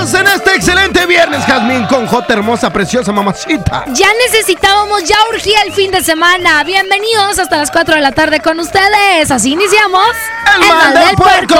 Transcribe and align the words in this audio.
en 0.00 0.26
este 0.28 0.54
excelente 0.54 1.04
viernes, 1.04 1.44
Jazmín, 1.44 1.84
con 1.84 2.06
J 2.06 2.32
hermosa, 2.32 2.72
preciosa 2.72 3.12
mamacita. 3.12 3.84
Ya 3.88 4.06
necesitábamos, 4.26 5.04
ya 5.04 5.16
urgía 5.30 5.60
el 5.66 5.74
fin 5.74 5.90
de 5.90 6.02
semana. 6.02 6.64
Bienvenidos 6.64 7.38
hasta 7.38 7.58
las 7.58 7.70
4 7.70 7.96
de 7.96 8.00
la 8.00 8.12
tarde 8.12 8.40
con 8.40 8.58
ustedes. 8.60 9.30
Así 9.30 9.52
iniciamos. 9.52 10.08
El, 10.54 10.66
mal 10.66 10.94
del 10.94 11.16
puerco. 11.16 11.54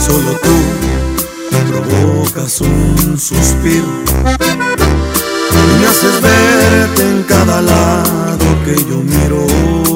Solo 0.00 0.40
tú 0.42 0.56
provocas 1.70 2.60
un 2.60 3.16
suspiro 3.16 3.86
y 5.52 5.80
me 5.80 5.86
haces 5.86 6.20
verte 6.20 7.02
en 7.02 7.22
cada 7.22 7.62
lado 7.62 8.64
que 8.64 8.74
yo 8.74 8.96
miro. 8.96 9.95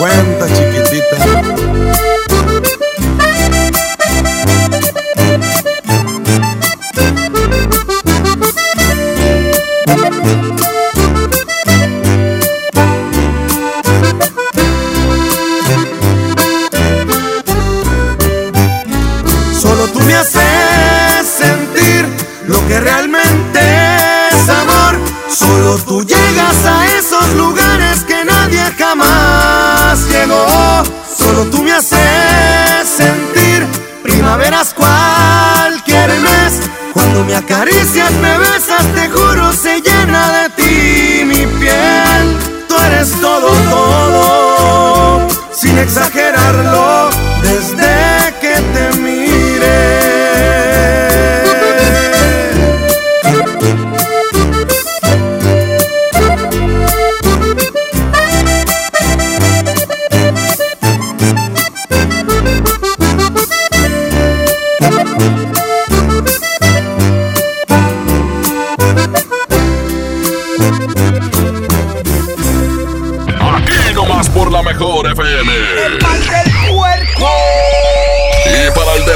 50 0.00 0.48
chicos. 0.54 0.69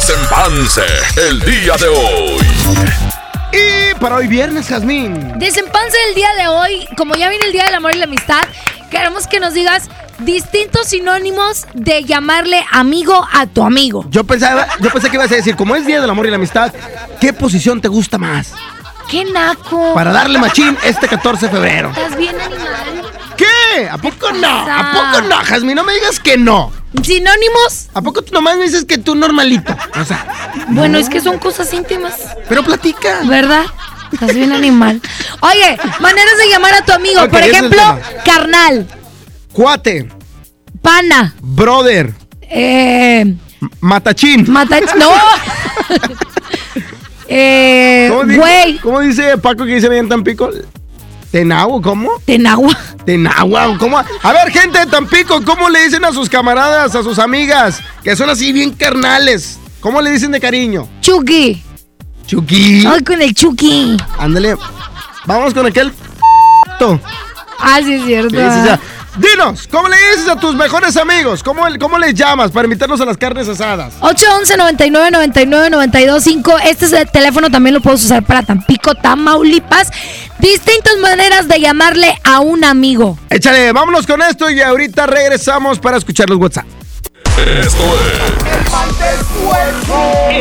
Para 0.06 0.46
el 0.46 0.56
desempance, 0.58 0.82
el 1.16 1.40
día 1.40 1.76
de 1.78 1.88
hoy. 1.88 2.38
Y 3.52 3.94
para 3.98 4.16
hoy 4.16 4.26
viernes, 4.26 4.68
Jazmín. 4.68 5.38
Desempance 5.38 5.96
del 6.06 6.14
día 6.14 6.28
de 6.36 6.46
hoy, 6.46 6.86
como 6.98 7.14
ya 7.14 7.30
viene 7.30 7.46
el 7.46 7.52
Día 7.52 7.64
del 7.64 7.74
Amor 7.74 7.94
y 7.94 7.98
la 7.98 8.04
Amistad, 8.04 8.42
queremos 8.90 9.26
que 9.26 9.40
nos 9.40 9.54
digas 9.54 9.88
distintos 10.18 10.88
sinónimos 10.88 11.66
de 11.72 12.04
llamarle 12.04 12.66
amigo 12.70 13.26
a 13.32 13.46
tu 13.46 13.62
amigo. 13.62 14.04
Yo 14.10 14.24
pensaba, 14.24 14.68
yo 14.80 14.90
pensé 14.90 15.08
que 15.08 15.16
ibas 15.16 15.32
a 15.32 15.36
decir, 15.36 15.56
como 15.56 15.74
es 15.74 15.86
Día 15.86 16.02
del 16.02 16.10
Amor 16.10 16.26
y 16.26 16.30
la 16.30 16.36
Amistad, 16.36 16.74
¿qué 17.18 17.32
posición 17.32 17.80
te 17.80 17.88
gusta 17.88 18.18
más? 18.18 18.52
¡Qué 19.08 19.24
naco! 19.24 19.94
Para 19.94 20.12
darle 20.12 20.38
machín 20.38 20.76
este 20.84 21.08
14 21.08 21.46
de 21.46 21.52
febrero. 21.52 21.90
¿Estás 21.90 22.16
bien 22.18 22.38
animal? 22.38 23.10
¿Qué? 23.38 23.88
¿A 23.88 23.96
poco 23.96 24.32
no? 24.32 24.48
¿A 24.48 24.92
poco 24.92 25.28
no, 25.28 25.36
Jazmín? 25.36 25.76
No 25.76 25.84
me 25.84 25.94
digas 25.94 26.20
que 26.20 26.36
no. 26.36 26.83
Sinónimos. 27.02 27.88
¿A 27.94 28.02
poco 28.02 28.23
tú 28.23 28.32
nomás 28.32 28.56
me 28.56 28.64
dices 28.64 28.85
que 28.85 28.99
tú 28.99 29.14
normalito? 29.14 29.76
O 30.00 30.05
sea, 30.05 30.52
Bueno, 30.69 30.99
es 30.99 31.08
que 31.08 31.20
son 31.20 31.38
cosas 31.38 31.73
íntimas, 31.73 32.14
pero 32.49 32.62
platica. 32.62 33.20
¿verdad? 33.25 33.64
Estás 34.12 34.35
bien 34.35 34.52
animal. 34.52 35.00
Oye, 35.41 35.76
maneras 36.00 36.38
de 36.38 36.49
llamar 36.49 36.75
a 36.75 36.85
tu 36.85 36.93
amigo. 36.93 37.29
Por 37.29 37.41
ejemplo, 37.41 37.82
carnal, 38.25 38.87
Cuate, 39.52 40.08
pana, 40.82 41.35
brother, 41.41 42.12
eh, 42.43 43.35
matachín. 43.81 44.50
mata... 44.50 44.79
¡No! 44.96 45.11
eh, 47.29 48.06
¿Cómo 48.11 48.25
dice, 48.25 48.38
güey, 48.41 48.79
¿Cómo 48.79 49.00
dice 49.00 49.38
Paco 49.38 49.64
que 49.64 49.75
dice 49.75 49.88
bien 49.88 50.08
Tampico? 50.08 50.50
¿Tenagua? 51.34 51.82
¿Cómo? 51.82 52.10
tenagua. 52.25 52.78
Tenagua, 53.04 53.76
¿cómo? 53.76 53.98
A 53.98 54.32
ver, 54.32 54.52
gente 54.52 54.78
de 54.78 54.86
Tampico, 54.86 55.44
¿cómo 55.44 55.69
le 55.69 55.82
dicen 55.82 56.04
a 56.04 56.12
sus 56.12 56.28
camaradas, 56.28 56.94
a 56.94 57.02
sus 57.02 57.19
amigas, 57.19 57.81
que 58.04 58.14
son 58.14 58.31
así 58.31 58.52
bien 58.52 58.70
carnales? 58.70 59.58
¿Cómo 59.81 60.00
le 60.00 60.12
dicen 60.12 60.31
de 60.31 60.38
cariño? 60.38 60.88
Chucky. 61.00 61.60
Chucky. 62.25 62.86
Ay, 62.86 63.02
con 63.02 63.20
el 63.20 63.34
Chucky. 63.34 63.96
Ándale. 64.16 64.54
Vamos 65.26 65.52
con 65.52 65.66
aquel. 65.66 65.92
Ah, 67.58 67.81
sí, 67.82 67.94
es 67.94 68.04
cierto. 68.04 68.36
Sí, 68.36 68.36
sí, 68.36 68.69
sí. 68.69 68.81
Dinos, 69.16 69.69
¿cómo 69.69 69.88
le 69.88 69.96
dices 69.96 70.28
a 70.28 70.37
tus 70.37 70.55
mejores 70.56 70.96
amigos? 70.96 71.43
¿Cómo, 71.43 71.62
cómo 71.78 71.99
les 71.99 72.14
llamas 72.14 72.50
para 72.50 72.64
invitarlos 72.64 73.00
a 73.00 73.05
las 73.05 73.16
carnes 73.16 73.49
asadas? 73.49 73.94
811 74.00 74.56
99 74.56 75.11
99 75.12 75.70
925 75.70 76.58
Este 76.64 76.87
es 76.87 76.93
el 76.93 77.08
teléfono, 77.08 77.49
también 77.49 77.75
lo 77.75 77.81
puedes 77.81 78.05
usar 78.05 78.25
para 78.25 78.43
Tampico, 78.43 78.94
Tamaulipas. 78.96 79.90
Distintas 80.40 80.96
maneras 80.99 81.46
de 81.46 81.61
llamarle 81.61 82.12
a 82.25 82.40
un 82.40 82.64
amigo. 82.64 83.16
Échale, 83.31 83.72
vámonos 83.72 84.05
con 84.05 84.20
esto 84.20 84.50
y 84.50 84.61
ahorita 84.61 85.06
regresamos 85.06 85.78
para 85.78 85.96
escuchar 85.96 86.28
los 86.28 86.38
WhatsApp. 86.38 86.67
Esto 87.38 87.84
es 87.94 88.44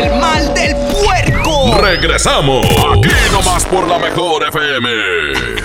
El 0.04 0.20
mal 0.20 0.54
del 0.56 0.76
puerco. 0.76 1.78
Regresamos. 1.80 2.66
Aquí 2.66 3.10
nomás 3.32 3.66
por 3.66 3.88
la 3.88 4.00
mejor 4.00 4.48
FM. 4.48 5.63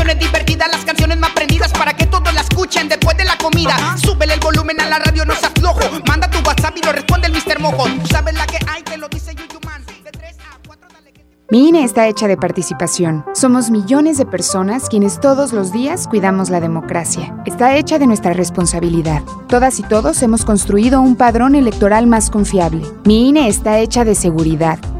Secciones 0.00 0.26
divertidas, 0.26 0.68
las 0.72 0.82
canciones 0.86 1.18
más 1.18 1.30
prendidas 1.32 1.72
para 1.72 1.92
que 1.92 2.06
todos 2.06 2.32
la 2.32 2.40
escuchen 2.40 2.88
después 2.88 3.18
de 3.18 3.24
la 3.24 3.36
comida. 3.36 3.76
Súbele 3.98 4.32
el 4.32 4.40
volumen 4.40 4.80
a 4.80 4.88
la 4.88 4.98
radio, 4.98 5.26
no 5.26 5.34
seas 5.34 5.52
flojo. 5.52 5.80
Manda 6.08 6.30
tu 6.30 6.38
WhatsApp 6.38 6.74
y 6.78 6.86
lo 6.86 6.92
responde 6.92 7.26
el 7.26 7.34
Mr. 7.34 7.60
Mojo. 7.60 7.84
Tú 7.84 8.06
sabes 8.06 8.32
la 8.32 8.46
que 8.46 8.56
hay, 8.66 8.82
te 8.82 8.96
lo 8.96 9.10
dice 9.10 9.34
Yuyuman. 9.34 9.84
De 10.02 10.10
3 10.10 10.36
a 10.38 10.58
4, 10.66 10.88
dale 10.90 11.12
que... 11.12 11.26
Mi 11.50 11.68
INE 11.68 11.84
está 11.84 12.06
hecha 12.06 12.28
de 12.28 12.38
participación. 12.38 13.26
Somos 13.34 13.70
millones 13.70 14.16
de 14.16 14.24
personas 14.24 14.88
quienes 14.88 15.20
todos 15.20 15.52
los 15.52 15.70
días 15.70 16.08
cuidamos 16.08 16.48
la 16.48 16.60
democracia. 16.60 17.34
Está 17.44 17.76
hecha 17.76 17.98
de 17.98 18.06
nuestra 18.06 18.32
responsabilidad. 18.32 19.22
Todas 19.48 19.80
y 19.80 19.82
todos 19.82 20.22
hemos 20.22 20.46
construido 20.46 21.02
un 21.02 21.16
padrón 21.16 21.54
electoral 21.54 22.06
más 22.06 22.30
confiable. 22.30 22.86
Mi 23.04 23.28
INE 23.28 23.48
está 23.48 23.78
hecha 23.80 24.06
de 24.06 24.14
seguridad. 24.14 24.78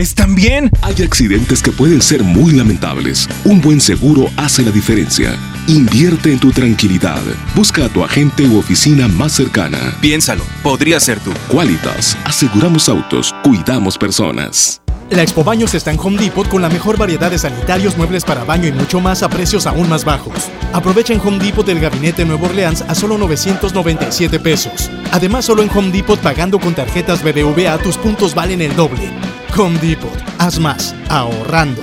¿Están 0.00 0.34
bien? 0.34 0.70
Hay 0.80 1.02
accidentes 1.02 1.62
que 1.62 1.72
pueden 1.72 2.00
ser 2.00 2.24
muy 2.24 2.52
lamentables. 2.52 3.28
Un 3.44 3.60
buen 3.60 3.82
seguro 3.82 4.30
hace 4.38 4.62
la 4.62 4.70
diferencia. 4.70 5.38
Invierte 5.66 6.32
en 6.32 6.38
tu 6.38 6.52
tranquilidad. 6.52 7.20
Busca 7.54 7.84
a 7.84 7.88
tu 7.90 8.02
agente 8.02 8.46
u 8.46 8.56
oficina 8.56 9.08
más 9.08 9.32
cercana. 9.32 9.94
Piénsalo, 10.00 10.42
podría 10.62 10.98
ser 11.00 11.20
tú. 11.20 11.32
Qualitas. 11.48 12.16
Aseguramos 12.24 12.88
autos. 12.88 13.34
Cuidamos 13.44 13.98
personas. 13.98 14.80
La 15.10 15.20
Expo 15.20 15.44
Baños 15.44 15.74
está 15.74 15.90
en 15.90 15.98
Home 15.98 16.16
Depot 16.16 16.48
con 16.48 16.62
la 16.62 16.70
mejor 16.70 16.96
variedad 16.96 17.30
de 17.30 17.36
sanitarios, 17.36 17.98
muebles 17.98 18.24
para 18.24 18.44
baño 18.44 18.68
y 18.68 18.72
mucho 18.72 19.00
más 19.00 19.22
a 19.22 19.28
precios 19.28 19.66
aún 19.66 19.86
más 19.86 20.06
bajos. 20.06 20.48
Aprovecha 20.72 21.12
en 21.12 21.20
Home 21.20 21.44
Depot 21.44 21.68
el 21.68 21.78
gabinete 21.78 22.24
Nuevo 22.24 22.46
Orleans 22.46 22.80
a 22.88 22.94
solo 22.94 23.18
997 23.18 24.40
pesos. 24.40 24.90
Además, 25.12 25.44
solo 25.44 25.62
en 25.62 25.70
Home 25.76 25.90
Depot 25.90 26.18
pagando 26.18 26.58
con 26.58 26.74
tarjetas 26.74 27.22
BBVA 27.22 27.76
tus 27.82 27.98
puntos 27.98 28.34
valen 28.34 28.62
el 28.62 28.74
doble. 28.74 29.10
Home 29.56 29.78
Depot, 29.80 30.10
haz 30.38 30.58
más, 30.58 30.94
ahorrando. 31.08 31.82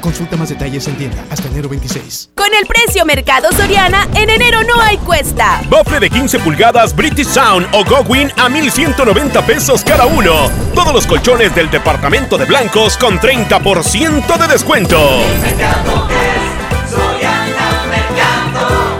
Consulta 0.00 0.36
más 0.36 0.48
detalles 0.48 0.86
en 0.88 0.96
tienda 0.96 1.24
hasta 1.30 1.48
enero 1.48 1.68
26. 1.68 2.30
Con 2.34 2.52
el 2.54 2.66
precio 2.66 3.04
Mercado 3.04 3.52
Soriana, 3.52 4.08
en 4.14 4.30
enero 4.30 4.60
no 4.62 4.80
hay 4.80 4.96
cuesta. 4.98 5.60
Bofle 5.68 6.00
de 6.00 6.10
15 6.10 6.38
pulgadas 6.40 6.94
British 6.94 7.26
Sound 7.26 7.66
o 7.72 7.84
Gowin 7.84 8.30
a 8.36 8.48
1190 8.48 9.44
pesos 9.44 9.82
cada 9.84 10.06
uno. 10.06 10.50
Todos 10.74 10.94
los 10.94 11.06
colchones 11.06 11.54
del 11.54 11.70
departamento 11.70 12.38
de 12.38 12.44
blancos 12.46 12.96
con 12.96 13.18
30% 13.18 14.38
de 14.38 14.48
descuento. 14.48 14.98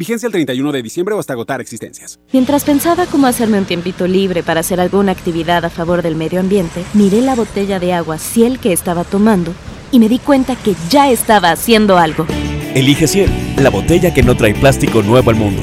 Vigencia 0.00 0.28
el 0.28 0.32
31 0.32 0.72
de 0.72 0.82
diciembre 0.82 1.14
o 1.14 1.18
hasta 1.18 1.34
agotar 1.34 1.60
existencias. 1.60 2.18
Mientras 2.32 2.64
pensaba 2.64 3.04
cómo 3.04 3.26
hacerme 3.26 3.58
un 3.58 3.66
tiempito 3.66 4.06
libre 4.06 4.42
para 4.42 4.60
hacer 4.60 4.80
alguna 4.80 5.12
actividad 5.12 5.62
a 5.62 5.68
favor 5.68 6.00
del 6.00 6.16
medio 6.16 6.40
ambiente, 6.40 6.82
miré 6.94 7.20
la 7.20 7.34
botella 7.34 7.78
de 7.78 7.92
agua 7.92 8.16
Ciel 8.16 8.60
que 8.60 8.72
estaba 8.72 9.04
tomando 9.04 9.52
y 9.92 9.98
me 9.98 10.08
di 10.08 10.18
cuenta 10.18 10.56
que 10.56 10.74
ya 10.88 11.10
estaba 11.10 11.50
haciendo 11.50 11.98
algo. 11.98 12.26
Elige 12.74 13.06
Ciel, 13.06 13.30
la 13.58 13.68
botella 13.68 14.14
que 14.14 14.22
no 14.22 14.34
trae 14.38 14.54
plástico 14.54 15.02
nuevo 15.02 15.28
al 15.28 15.36
mundo. 15.36 15.62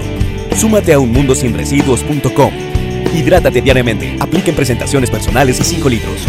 Súmate 0.55 0.93
a 0.93 0.99
unmundosinresiduos.com. 0.99 2.53
Hidrátate 3.15 3.63
diariamente. 3.63 4.17
Apliquen 4.19 4.55
presentaciones 4.55 5.09
personales 5.09 5.59
y 5.59 5.63
5 5.63 5.89
litros. 5.89 6.27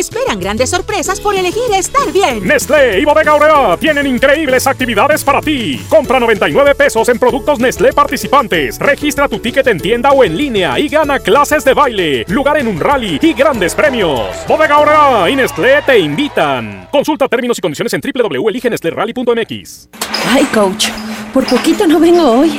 Esperan 0.00 0.40
grandes 0.40 0.70
sorpresas 0.70 1.20
por 1.20 1.34
elegir 1.34 1.62
estar 1.76 2.10
bien. 2.10 2.42
Nestlé 2.42 3.00
y 3.00 3.04
Bodega 3.04 3.32
Aurrera 3.32 3.76
tienen 3.76 4.06
increíbles 4.06 4.66
actividades 4.66 5.22
para 5.22 5.42
ti. 5.42 5.78
Compra 5.90 6.18
99 6.18 6.74
pesos 6.74 7.06
en 7.10 7.18
productos 7.18 7.58
Nestlé 7.58 7.92
participantes. 7.92 8.78
Registra 8.78 9.28
tu 9.28 9.40
ticket 9.40 9.66
en 9.66 9.78
tienda 9.78 10.12
o 10.12 10.24
en 10.24 10.38
línea 10.38 10.80
y 10.80 10.88
gana 10.88 11.18
clases 11.18 11.66
de 11.66 11.74
baile, 11.74 12.24
lugar 12.28 12.56
en 12.56 12.68
un 12.68 12.80
rally 12.80 13.18
y 13.20 13.34
grandes 13.34 13.74
premios. 13.74 14.30
Bodega 14.48 14.76
Aurrera 14.76 15.28
y 15.28 15.36
Nestlé 15.36 15.82
te 15.82 15.98
invitan. 15.98 16.88
Consulta 16.90 17.28
términos 17.28 17.58
y 17.58 17.60
condiciones 17.60 17.92
en 17.92 18.00
www.eligenestlérally.mx. 18.00 19.90
Ay, 20.30 20.44
coach, 20.46 20.88
por 21.34 21.44
poquito 21.46 21.86
no 21.86 22.00
vengo 22.00 22.40
hoy. 22.40 22.58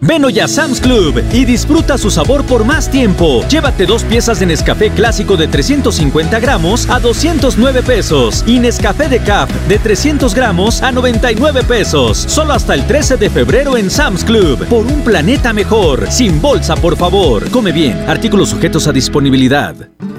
Ven 0.00 0.26
hoy 0.26 0.40
a 0.40 0.46
Sam's 0.46 0.78
Club 0.80 1.22
y 1.32 1.46
disfruta 1.46 1.96
su 1.96 2.10
sabor 2.10 2.44
por 2.44 2.64
más 2.64 2.90
tiempo. 2.90 3.42
Llévate 3.48 3.86
dos 3.86 4.04
piezas 4.04 4.38
de 4.38 4.46
Nescafé 4.46 4.90
clásico 4.90 5.38
de 5.38 5.48
350 5.48 6.38
gramos 6.38 6.88
a 6.90 7.00
209 7.00 7.82
pesos 7.82 8.44
y 8.46 8.58
Nescafé 8.58 9.08
de 9.08 9.20
Cap 9.20 9.48
de 9.68 9.78
300 9.78 10.34
gramos 10.34 10.82
a 10.82 10.92
99 10.92 11.62
pesos. 11.62 12.18
Solo 12.18 12.52
hasta 12.52 12.74
el 12.74 12.86
13 12.86 13.16
de 13.16 13.30
febrero 13.30 13.78
en 13.78 13.90
Sam's 13.90 14.22
Club. 14.22 14.66
Por 14.66 14.84
un 14.84 15.00
planeta 15.00 15.54
mejor. 15.54 16.10
Sin 16.10 16.42
bolsa, 16.42 16.76
por 16.76 16.96
favor. 16.96 17.50
Come 17.50 17.72
bien. 17.72 17.98
Artículos 18.06 18.50
sujetos 18.50 18.86
a 18.88 18.92
disponibilidad. 18.92 19.74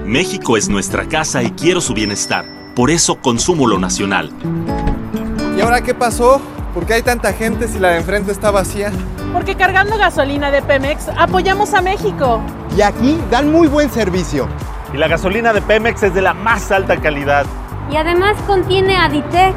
México 0.06 0.58
es 0.58 0.70
nuestra 0.70 1.08
casa 1.08 1.44
y 1.44 1.52
quiero 1.52 1.82
su 1.82 1.94
bienestar. 1.94 2.46
Por 2.76 2.90
eso 2.90 3.22
consumo 3.22 3.68
lo 3.68 3.78
nacional. 3.78 4.32
¿Y 5.56 5.62
ahora 5.62 5.82
qué 5.82 5.94
pasó? 5.94 6.42
¿Por 6.74 6.88
qué 6.88 6.96
hay 6.96 7.02
tanta 7.04 7.34
gente 7.34 7.68
si 7.68 7.78
la 7.78 7.90
de 7.90 7.98
enfrente 7.98 8.32
está 8.32 8.50
vacía? 8.50 8.92
Porque 9.34 9.56
cargando 9.56 9.98
gasolina 9.98 10.52
de 10.52 10.62
Pemex 10.62 11.10
apoyamos 11.18 11.74
a 11.74 11.82
México. 11.82 12.42
Y 12.76 12.82
aquí 12.82 13.20
dan 13.30 13.52
muy 13.52 13.68
buen 13.68 13.90
servicio. 13.90 14.48
Y 14.94 14.98
la 14.98 15.08
gasolina 15.08 15.54
de 15.54 15.62
Pemex 15.62 16.04
es 16.04 16.14
de 16.14 16.22
la 16.22 16.34
más 16.34 16.72
alta 16.72 16.98
calidad. 16.98 17.46
Y 17.92 17.96
además 17.98 18.36
contiene 18.46 18.98
Aditec, 18.98 19.56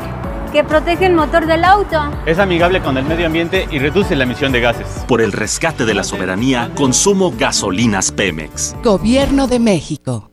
que 0.52 0.64
protege 0.64 1.06
el 1.06 1.14
motor 1.14 1.46
del 1.46 1.64
auto. 1.64 2.10
Es 2.26 2.38
amigable 2.38 2.80
con 2.80 2.96
el 2.98 3.04
medio 3.04 3.26
ambiente 3.26 3.68
y 3.70 3.78
reduce 3.78 4.16
la 4.16 4.24
emisión 4.24 4.52
de 4.52 4.60
gases. 4.60 5.04
Por 5.06 5.20
el 5.20 5.32
rescate 5.32 5.84
de 5.84 5.94
la 5.94 6.04
soberanía, 6.04 6.70
consumo 6.74 7.32
gasolinas 7.36 8.10
Pemex. 8.12 8.74
Gobierno 8.82 9.46
de 9.46 9.60
México. 9.60 10.30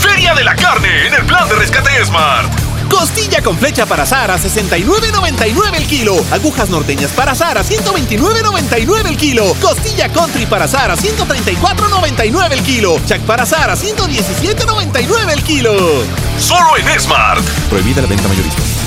Feria 0.00 0.34
de 0.34 0.44
la 0.44 0.54
carne 0.54 1.06
en 1.06 1.14
el 1.14 1.24
plan 1.24 1.48
de 1.48 1.54
rescate 1.56 2.04
Smart. 2.04 2.67
Costilla 2.90 3.42
con 3.42 3.58
flecha 3.58 3.86
para 3.86 4.02
asar 4.04 4.30
a 4.30 4.38
69.99 4.38 5.76
el 5.76 5.86
kilo. 5.86 6.16
Agujas 6.30 6.70
norteñas 6.70 7.10
para 7.12 7.32
asar 7.32 7.58
a 7.58 7.64
129.99 7.64 9.06
el 9.06 9.16
kilo. 9.16 9.54
Costilla 9.60 10.08
country 10.08 10.46
para 10.46 10.64
asar 10.64 10.90
a 10.90 10.96
134.99 10.96 12.52
el 12.52 12.62
kilo. 12.62 13.00
Chac 13.06 13.20
para 13.22 13.42
asar 13.42 13.70
a 13.70 13.76
117.99 13.76 15.32
el 15.32 15.42
kilo. 15.42 15.72
Solo 16.38 16.76
en 16.76 17.00
Smart. 17.00 17.44
Prohibida 17.68 18.02
la 18.02 18.08
venta 18.08 18.28
mayorista. 18.28 18.77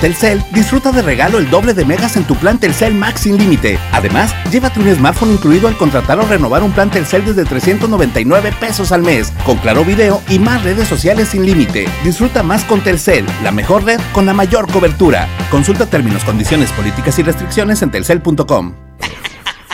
Telcel, 0.00 0.42
disfruta 0.52 0.92
de 0.92 1.02
regalo 1.02 1.36
el 1.36 1.50
doble 1.50 1.74
de 1.74 1.84
megas 1.84 2.16
en 2.16 2.24
tu 2.24 2.34
plan 2.34 2.58
Telcel 2.58 2.94
Max 2.94 3.20
sin 3.20 3.36
límite. 3.36 3.78
Además, 3.92 4.34
llévate 4.50 4.80
un 4.80 4.94
smartphone 4.94 5.32
incluido 5.32 5.68
al 5.68 5.76
contratar 5.76 6.18
o 6.18 6.26
renovar 6.26 6.62
un 6.62 6.72
plan 6.72 6.90
Telcel 6.90 7.24
desde 7.26 7.44
399 7.44 8.52
pesos 8.58 8.92
al 8.92 9.02
mes, 9.02 9.30
con 9.44 9.58
claro 9.58 9.84
video 9.84 10.22
y 10.28 10.38
más 10.38 10.64
redes 10.64 10.88
sociales 10.88 11.28
sin 11.28 11.44
límite. 11.44 11.86
Disfruta 12.02 12.42
más 12.42 12.64
con 12.64 12.80
Telcel, 12.80 13.26
la 13.42 13.50
mejor 13.50 13.84
red 13.84 14.00
con 14.12 14.24
la 14.24 14.32
mayor 14.32 14.72
cobertura. 14.72 15.28
Consulta 15.50 15.84
términos, 15.84 16.24
condiciones, 16.24 16.72
políticas 16.72 17.18
y 17.18 17.22
restricciones 17.22 17.82
en 17.82 17.90
telcel.com. 17.90 18.72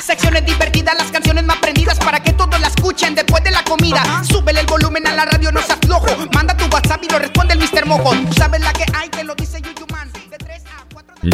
Secciones 0.02 0.45
divertidas, 0.45 0.97
las 0.99 1.11
canciones 1.12 1.45
más 1.45 1.59
prendidas 1.59 1.99
para 1.99 2.21
que 2.21 2.33
todos 2.33 2.61
la 2.61 2.66
escuchen 2.66 3.14
después 3.14 3.45
de 3.45 3.52
la 3.52 3.62
comida. 3.62 4.02
Súbele 4.25 4.61
el 4.61 4.66
volumen 4.66 5.06
a 5.06 5.14
la 5.14 5.25
radio, 5.25 5.52
no 5.52 5.61
seas 5.62 5.78
flojo. 5.85 6.06
Manda 6.33 6.56
tu 6.56 6.64
WhatsApp 6.66 7.02
y 7.04 7.09
lo 7.12 7.18
responde 7.18 7.54
el 7.54 7.61
Mr. 7.61 7.87
Mojo. 7.87 8.11
Tú 8.11 8.33
sabes 8.33 8.61
la 8.61 8.73
que 8.73 8.85
hay, 8.92 9.09
te 9.09 9.25
lo 9.25 9.35
dice 9.35 9.61
Yuyuman. 9.61 10.15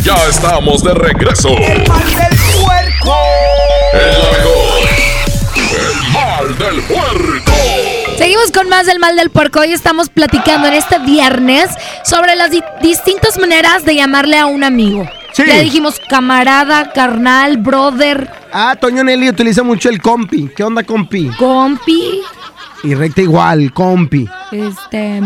Ya 0.01 0.15
estamos 0.29 0.83
de 0.83 0.95
regreso. 0.95 1.49
El 1.51 1.87
mal 1.89 2.07
del 2.15 2.39
puerco. 2.63 3.17
El 3.93 4.09
mejor. 4.33 4.89
El 5.57 6.13
mal 6.13 6.59
del 6.59 6.83
puerco. 6.83 7.53
Seguimos 8.17 8.51
con 8.53 8.69
más 8.69 8.87
del 8.87 8.99
mal 8.99 9.17
del 9.17 9.31
puerco. 9.31 9.61
Hoy 9.61 9.73
estamos 9.73 10.09
platicando 10.09 10.69
en 10.69 10.75
este 10.75 10.99
viernes 11.01 11.69
sobre 12.05 12.37
las 12.37 12.51
di- 12.51 12.63
distintas 12.81 13.39
maneras 13.39 13.85
de 13.85 13.95
llamarle 13.97 14.39
a 14.39 14.47
un 14.47 14.65
amigo. 14.65 15.05
Sí. 15.35 15.43
Ya 15.47 15.59
dijimos 15.61 16.01
camarada, 16.09 16.93
carnal, 16.93 17.59
brother. 17.59 18.31
Ah, 18.53 18.77
Toño 18.81 19.05
Nelly 19.05 19.29
utiliza 19.29 19.63
mucho 19.63 19.89
el 19.91 20.01
compi. 20.01 20.49
¿Qué 20.57 20.63
onda, 20.65 20.83
compi? 20.85 21.29
Compi. 21.39 22.23
Y 22.85 22.95
recta 22.95 23.21
igual, 23.21 23.73
compi. 23.73 24.29
Este. 24.53 25.21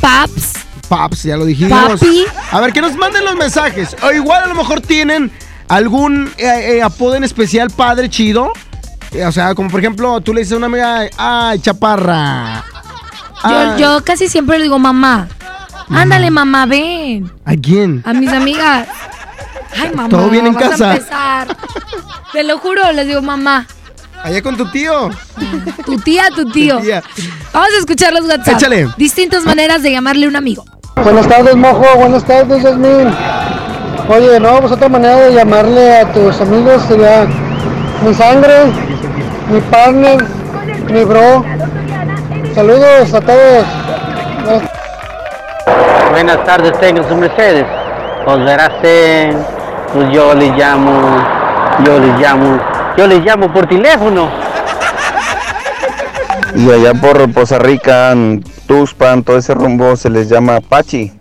Paps. 0.00 0.52
Paps, 0.94 1.24
ya 1.24 1.36
lo 1.36 1.44
dijimos. 1.44 2.00
Papi. 2.00 2.24
A 2.52 2.60
ver, 2.60 2.72
que 2.72 2.80
nos 2.80 2.94
manden 2.96 3.24
los 3.24 3.34
mensajes. 3.34 3.96
O 4.02 4.12
igual 4.12 4.44
a 4.44 4.46
lo 4.46 4.54
mejor 4.54 4.80
tienen 4.80 5.32
algún 5.66 6.30
eh, 6.38 6.76
eh, 6.76 6.82
apodo 6.82 7.16
en 7.16 7.24
especial 7.24 7.68
padre 7.70 8.08
chido. 8.08 8.52
Eh, 9.10 9.24
o 9.26 9.32
sea, 9.32 9.56
como 9.56 9.70
por 9.70 9.80
ejemplo, 9.80 10.20
tú 10.20 10.32
le 10.32 10.42
dices 10.42 10.52
a 10.52 10.56
una 10.58 10.66
amiga, 10.66 11.08
ay, 11.16 11.58
chaparra. 11.58 12.64
Yo, 13.42 13.58
Ay. 13.58 13.80
yo 13.80 14.04
casi 14.04 14.28
siempre 14.28 14.58
le 14.58 14.64
digo 14.64 14.78
mamá. 14.78 15.28
Ándale, 15.90 16.30
mamá, 16.30 16.64
ven. 16.66 17.28
¿A 17.44 17.54
quién? 17.56 18.00
A 18.06 18.12
mis 18.12 18.30
amigas. 18.30 18.86
Ay, 19.76 19.90
mamá. 19.94 20.08
¿Todo 20.08 20.30
bien 20.30 20.46
en 20.46 20.54
vas 20.54 20.64
a 20.64 20.68
casa? 20.70 20.92
empezar. 20.94 21.56
Te 22.32 22.44
lo 22.44 22.58
juro, 22.58 22.92
les 22.92 23.08
digo 23.08 23.20
mamá. 23.20 23.66
Allá 24.22 24.40
con 24.42 24.56
tu 24.56 24.70
tío. 24.70 25.10
Tu 25.84 25.98
tía, 25.98 26.28
tu 26.34 26.48
tío. 26.50 26.78
Tu 26.78 26.84
tía. 26.84 27.02
Vamos 27.52 27.68
a 27.74 27.78
escuchar 27.80 28.12
los 28.12 28.24
WhatsApp. 28.26 28.54
Échale. 28.56 28.88
Distintas 28.96 29.44
maneras 29.44 29.82
de 29.82 29.90
llamarle 29.90 30.26
a 30.26 30.28
un 30.28 30.36
amigo. 30.36 30.64
Buenas 31.02 31.28
tardes, 31.28 31.56
Mojo. 31.56 31.98
Buenas 31.98 32.24
tardes, 32.24 32.62
Yasmin. 32.62 33.12
Oye, 34.08 34.38
no, 34.38 34.60
pues 34.60 34.72
otra 34.72 34.88
manera 34.88 35.16
de 35.16 35.34
llamarle 35.34 35.98
a 35.98 36.12
tus 36.12 36.40
amigos 36.40 36.82
sería 36.82 37.26
mi 38.04 38.14
sangre, 38.14 38.66
mi 39.50 39.60
partner, 39.60 40.24
mi 40.90 41.04
bro. 41.04 41.44
Saludos 42.54 43.12
a 43.12 43.20
todos. 43.20 43.64
Buenas 46.10 46.44
tardes, 46.44 46.78
tengan 46.78 47.08
sus 47.08 47.16
mercedes. 47.16 47.66
Pues 48.24 48.38
verás, 48.44 48.72
eh, 48.82 49.34
pues 49.92 50.10
yo 50.12 50.34
les 50.34 50.56
llamo, 50.56 50.92
yo 51.84 51.98
les 51.98 52.20
llamo, 52.20 52.60
yo 52.96 53.06
les 53.06 53.20
llamo 53.24 53.52
por 53.52 53.66
teléfono. 53.66 54.28
Y 56.54 56.70
allá 56.70 56.94
por 56.94 57.32
Poza 57.32 57.58
Rica, 57.58 58.14
Tuxpan, 58.66 59.22
todo 59.22 59.38
ese 59.38 59.54
rumbo 59.54 59.96
se 59.96 60.10
les 60.10 60.28
llama 60.28 60.60
Pachi. 60.60 61.12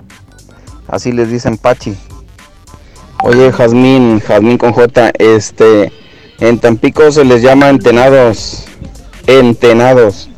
Así 0.87 1.11
les 1.11 1.29
dicen 1.29 1.57
Pachi. 1.57 1.95
Oye, 3.23 3.51
Jazmín, 3.51 4.19
Jazmín 4.19 4.57
con 4.57 4.73
J, 4.73 5.11
este, 5.17 5.91
en 6.39 6.59
Tampico 6.59 7.11
se 7.11 7.23
les 7.23 7.41
llama 7.41 7.69
entenados. 7.69 8.65
Entenados. 9.27 10.29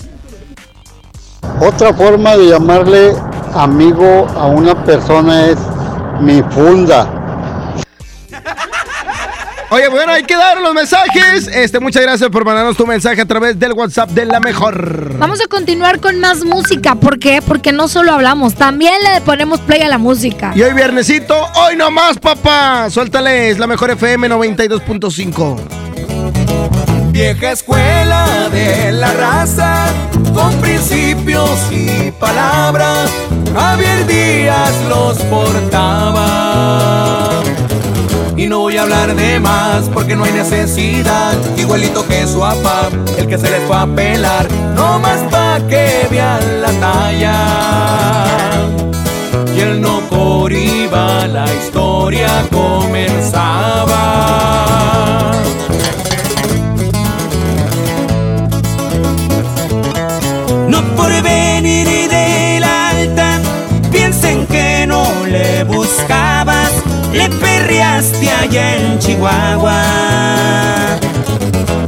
Otra 1.59 1.93
forma 1.93 2.35
de 2.37 2.49
llamarle 2.49 3.13
amigo 3.53 4.27
a 4.35 4.45
una 4.47 4.83
persona 4.85 5.47
es 5.47 5.57
mi 6.21 6.43
funda. 6.43 7.14
Oye, 9.69 9.87
bueno, 9.89 10.11
hay 10.13 10.23
que 10.23 10.35
dar 10.35 10.61
los 10.61 10.73
mensajes. 10.73 11.47
Este, 11.47 11.79
muchas 11.79 12.03
gracias 12.03 12.29
por 12.29 12.45
mandarnos 12.45 12.77
tu 12.77 12.85
mensaje 12.85 13.21
a 13.21 13.25
través 13.25 13.57
del 13.57 13.73
WhatsApp 13.73 14.09
de 14.11 14.25
la 14.25 14.39
mejor. 14.39 15.17
Vamos 15.17 15.41
a 15.41 15.47
continuar 15.47 15.99
con 15.99 16.19
más 16.19 16.43
música. 16.45 16.95
¿Por 16.95 17.19
qué? 17.19 17.41
Porque 17.45 17.71
no 17.71 17.87
solo 17.87 18.11
hablamos, 18.11 18.55
también 18.55 18.93
le 19.03 19.21
ponemos 19.21 19.59
play 19.61 19.81
a 19.81 19.87
la 19.87 19.97
música. 19.97 20.51
Y 20.55 20.61
hoy 20.61 20.73
viernesito, 20.73 21.35
hoy 21.55 21.75
nomás, 21.75 22.17
papá. 22.17 22.89
Suéltale, 22.89 23.49
es 23.49 23.59
la 23.59 23.67
mejor 23.67 23.89
FM 23.91 24.29
92.5. 24.29 25.85
Vieja 27.11 27.51
escuela 27.51 28.49
de 28.51 28.91
la 28.91 29.13
raza, 29.13 29.85
con 30.33 30.53
principios 30.59 31.49
y 31.71 32.11
palabras, 32.11 33.09
Javier 33.53 34.05
Díaz 34.05 34.73
los 34.89 35.17
portaba. 35.19 37.14
Y 38.45 38.47
no 38.47 38.59
voy 38.59 38.77
a 38.77 38.83
hablar 38.83 39.15
de 39.15 39.39
más 39.39 39.89
porque 39.91 40.15
no 40.15 40.23
hay 40.23 40.31
necesidad, 40.31 41.33
igualito 41.57 42.07
que 42.07 42.27
su 42.27 42.41
papá, 42.41 42.89
el 43.17 43.25
que 43.25 43.39
se 43.39 43.49
les 43.49 43.63
fue 43.63 43.75
a 43.75 43.87
pelar, 43.87 44.47
no 44.75 44.99
más 44.99 45.17
pa' 45.31 45.59
que 45.67 46.07
vean 46.11 46.61
la 46.61 46.71
talla. 46.73 47.33
Y 49.51 49.59
él 49.61 49.81
no 49.81 49.99
por 50.11 50.53
iba, 50.53 51.25
la 51.25 51.51
historia 51.55 52.45
comenzaba. 52.51 53.95
Le 67.15 67.29
perreaste 67.29 68.29
allá 68.29 68.75
en 68.75 68.99
Chihuahua. 68.99 69.81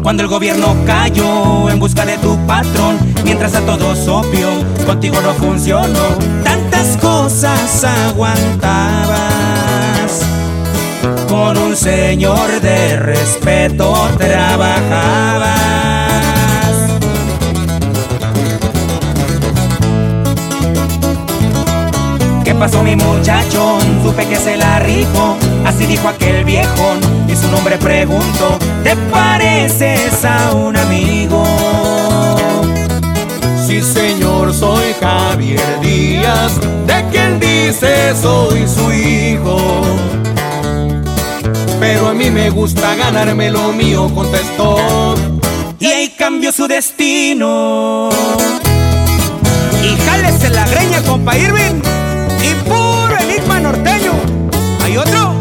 Cuando 0.01 0.23
el 0.23 0.29
gobierno 0.29 0.75
cayó 0.85 1.69
en 1.69 1.79
busca 1.79 2.05
de 2.05 2.17
tu 2.17 2.37
patrón, 2.47 2.97
mientras 3.25 3.53
a 3.55 3.61
todos 3.61 4.07
obvio, 4.07 4.47
contigo 4.85 5.19
no 5.21 5.33
funcionó, 5.33 6.17
tantas 6.43 6.95
cosas 6.97 7.83
aguantabas. 7.83 9.17
Con 11.27 11.57
un 11.57 11.75
señor 11.75 12.61
de 12.61 12.95
respeto 12.97 13.93
trabajabas. 14.17 15.56
Pasó 22.57 22.83
mi 22.83 22.95
muchachón? 22.95 23.81
Supe 24.03 24.25
que 24.25 24.35
se 24.35 24.57
la 24.57 24.79
rifó, 24.79 25.35
así 25.65 25.85
dijo 25.85 26.07
aquel 26.07 26.43
viejón. 26.43 26.99
Y 27.27 27.35
su 27.35 27.49
nombre 27.49 27.77
preguntó, 27.77 28.57
¿te 28.83 28.95
pareces 29.11 30.23
a 30.25 30.53
un 30.53 30.75
amigo? 30.75 31.43
Sí 33.65 33.81
señor, 33.81 34.53
soy 34.53 34.95
Javier 34.99 35.79
Díaz, 35.81 36.53
de 36.85 37.05
quien 37.11 37.39
dice 37.39 38.15
soy 38.15 38.67
su 38.67 38.91
hijo. 38.91 39.81
Pero 41.79 42.07
a 42.07 42.13
mí 42.13 42.31
me 42.31 42.49
gusta 42.49 42.95
ganarme 42.95 43.51
lo 43.51 43.71
mío, 43.71 44.09
contestó. 44.13 45.15
Y 45.79 45.85
ahí 45.85 46.13
cambió 46.17 46.51
su 46.51 46.67
destino. 46.67 48.09
Y 49.83 49.95
jálese 50.05 50.49
la 50.49 50.67
greña, 50.67 51.01
compa 51.03 51.37
Irving. 51.37 51.81
Y 52.49 52.55
puro 52.63 53.17
enigma 53.19 53.59
norteño. 53.59 54.13
¿Hay 54.83 54.97
otro? 54.97 55.33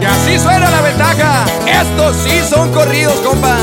Y 0.00 0.04
así 0.04 0.38
suena 0.38 0.70
la 0.70 0.80
ventaja. 0.80 1.44
Estos 1.66 2.16
sí 2.24 2.40
son 2.48 2.72
corridos, 2.72 3.14
compa. 3.20 3.58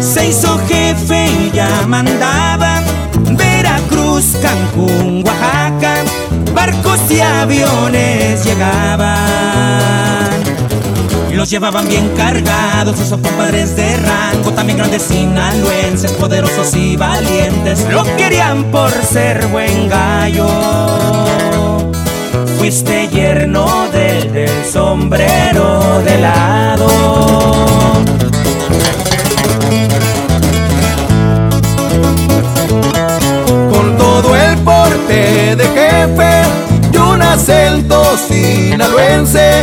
Se 0.00 0.28
hizo 0.28 0.58
jefe 0.68 1.26
y 1.26 1.50
ya 1.54 1.86
mandaba 1.86 2.82
Veracruz, 3.30 4.36
Cancún, 4.42 5.24
Oaxaca, 5.26 6.04
barcos 6.54 7.00
y 7.10 7.20
aviones 7.20 8.44
llegaban. 8.44 10.11
Los 11.32 11.50
llevaban 11.50 11.88
bien 11.88 12.08
cargados, 12.16 13.00
esos 13.00 13.20
compadres 13.20 13.74
de 13.74 13.96
rango, 13.96 14.52
también 14.52 14.78
grandes 14.78 15.02
sinaloenses, 15.02 16.12
poderosos 16.12 16.74
y 16.74 16.96
valientes, 16.96 17.86
lo 17.90 18.04
querían 18.16 18.64
por 18.70 18.90
ser 18.90 19.46
buen 19.48 19.88
gallo. 19.88 20.46
Fuiste 22.58 23.08
yerno 23.08 23.88
del, 23.92 24.32
del 24.32 24.64
sombrero 24.64 26.02
de 26.04 26.18
lado. 26.18 26.86
con 33.70 33.96
todo 33.96 34.36
el 34.36 34.56
porte 34.58 35.56
de 35.56 35.64
jefe 35.64 36.42
y 36.92 36.96
un 36.96 37.22
acento 37.22 38.16
sinaloense, 38.16 39.62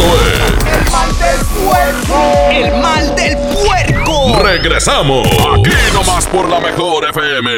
Es 0.00 0.70
El 0.74 0.90
mal 0.90 1.18
del 1.18 1.46
puerco. 1.46 2.50
El 2.50 2.82
mal 2.82 3.14
del 3.16 3.36
puerco. 3.36 4.42
Regresamos 4.42 5.26
aquí 5.26 5.70
nomás 5.92 6.26
por 6.26 6.48
la 6.48 6.60
mejor 6.60 7.08
FM. 7.10 7.50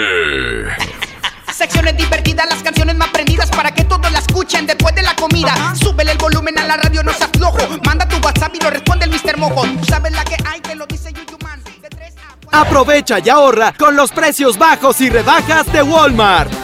Secciones 1.52 1.96
divertidas, 1.96 2.46
las 2.48 2.62
canciones 2.62 2.96
más 2.96 3.08
prendidas 3.10 3.50
para 3.50 3.72
que 3.72 3.84
todos 3.84 4.10
la 4.10 4.18
escuchen 4.18 4.66
después 4.66 4.94
de 4.94 5.02
la 5.02 5.14
comida. 5.14 5.74
Súbele 5.74 6.12
el 6.12 6.18
volumen 6.18 6.58
a 6.58 6.64
la 6.66 6.76
radio, 6.76 7.02
no 7.02 7.12
se 7.12 7.24
aflojo. 7.24 7.58
Manda 7.84 8.08
tu 8.08 8.16
WhatsApp 8.16 8.54
y 8.54 8.60
lo 8.60 8.70
responde 8.70 9.04
el 9.04 9.10
Mr. 9.10 9.38
Mojo. 9.38 9.62
Tú 9.62 9.84
sabes 9.84 10.12
la 10.12 10.24
que 10.24 10.36
hay, 10.44 10.60
te 10.60 10.74
lo 10.74 10.86
dice 10.86 11.12
Yuyuman. 11.12 11.62
De 11.80 11.88
tres 11.88 12.14
a 12.50 12.60
Aprovecha 12.62 13.18
y 13.20 13.28
ahorra 13.28 13.72
con 13.72 13.94
los 13.96 14.10
precios 14.10 14.58
bajos 14.58 15.00
y 15.00 15.10
rebajas 15.10 15.72
de 15.72 15.82
Walmart. 15.82 16.61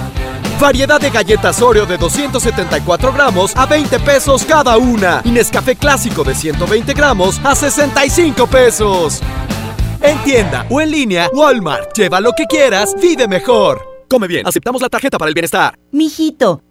Variedad 0.61 1.01
de 1.01 1.11
galletas 1.11 1.63
Oreo 1.63 1.87
de 1.87 1.97
274 1.97 3.13
gramos 3.13 3.57
a 3.57 3.65
20 3.65 4.01
pesos 4.01 4.45
cada 4.45 4.77
una. 4.77 5.23
Y 5.25 5.31
Nescafé 5.31 5.77
clásico 5.77 6.25
de 6.25 6.35
120 6.35 6.95
gramos 6.95 7.41
a 7.45 7.55
65 7.55 8.47
pesos. 8.49 9.21
En 10.01 10.19
tienda 10.25 10.67
o 10.69 10.81
en 10.81 10.91
línea, 10.91 11.31
Walmart. 11.33 11.97
Lleva 11.97 12.21
lo 12.21 12.33
que 12.33 12.47
quieras, 12.47 12.95
vive 13.01 13.29
mejor. 13.29 13.81
Come 14.09 14.27
bien, 14.27 14.47
aceptamos 14.47 14.83
la 14.83 14.89
tarjeta 14.89 15.17
para 15.17 15.29
el 15.29 15.35
bienestar. 15.35 15.79
Mijito, 15.93 16.63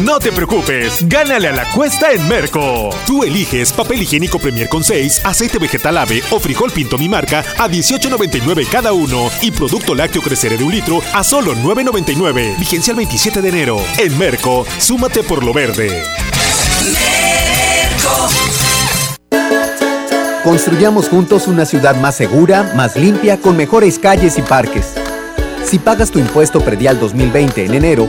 No 0.00 0.18
te 0.18 0.32
preocupes, 0.32 1.06
gánale 1.06 1.48
a 1.48 1.52
la 1.52 1.70
cuesta 1.70 2.12
en 2.12 2.26
Merco. 2.26 2.88
Tú 3.06 3.24
eliges 3.24 3.74
papel 3.74 4.00
higiénico 4.02 4.38
Premier 4.38 4.66
con 4.66 4.82
6, 4.82 5.20
aceite 5.22 5.58
vegetal 5.58 5.98
ave 5.98 6.22
o 6.30 6.40
frijol 6.40 6.70
pinto 6.70 6.96
mi 6.96 7.10
marca 7.10 7.44
a 7.58 7.68
18.99 7.68 8.66
cada 8.70 8.94
uno 8.94 9.28
y 9.42 9.50
producto 9.50 9.94
lácteo 9.94 10.22
creceré 10.22 10.56
de 10.56 10.64
un 10.64 10.72
litro 10.72 11.00
a 11.12 11.22
solo 11.22 11.54
9.99. 11.54 12.58
Vigencia 12.58 12.92
el 12.92 12.96
27 12.96 13.42
de 13.42 13.48
enero. 13.50 13.76
En 13.98 14.16
Merco, 14.16 14.64
súmate 14.78 15.22
por 15.22 15.44
lo 15.44 15.52
verde. 15.52 16.02
Construyamos 20.42 21.10
juntos 21.10 21.46
una 21.46 21.66
ciudad 21.66 21.96
más 21.96 22.16
segura, 22.16 22.72
más 22.74 22.96
limpia, 22.96 23.36
con 23.36 23.58
mejores 23.58 23.98
calles 23.98 24.38
y 24.38 24.42
parques. 24.42 24.94
Si 25.64 25.78
pagas 25.78 26.10
tu 26.10 26.18
impuesto 26.18 26.60
predial 26.60 26.98
2020 26.98 27.66
en 27.66 27.74
enero, 27.74 28.08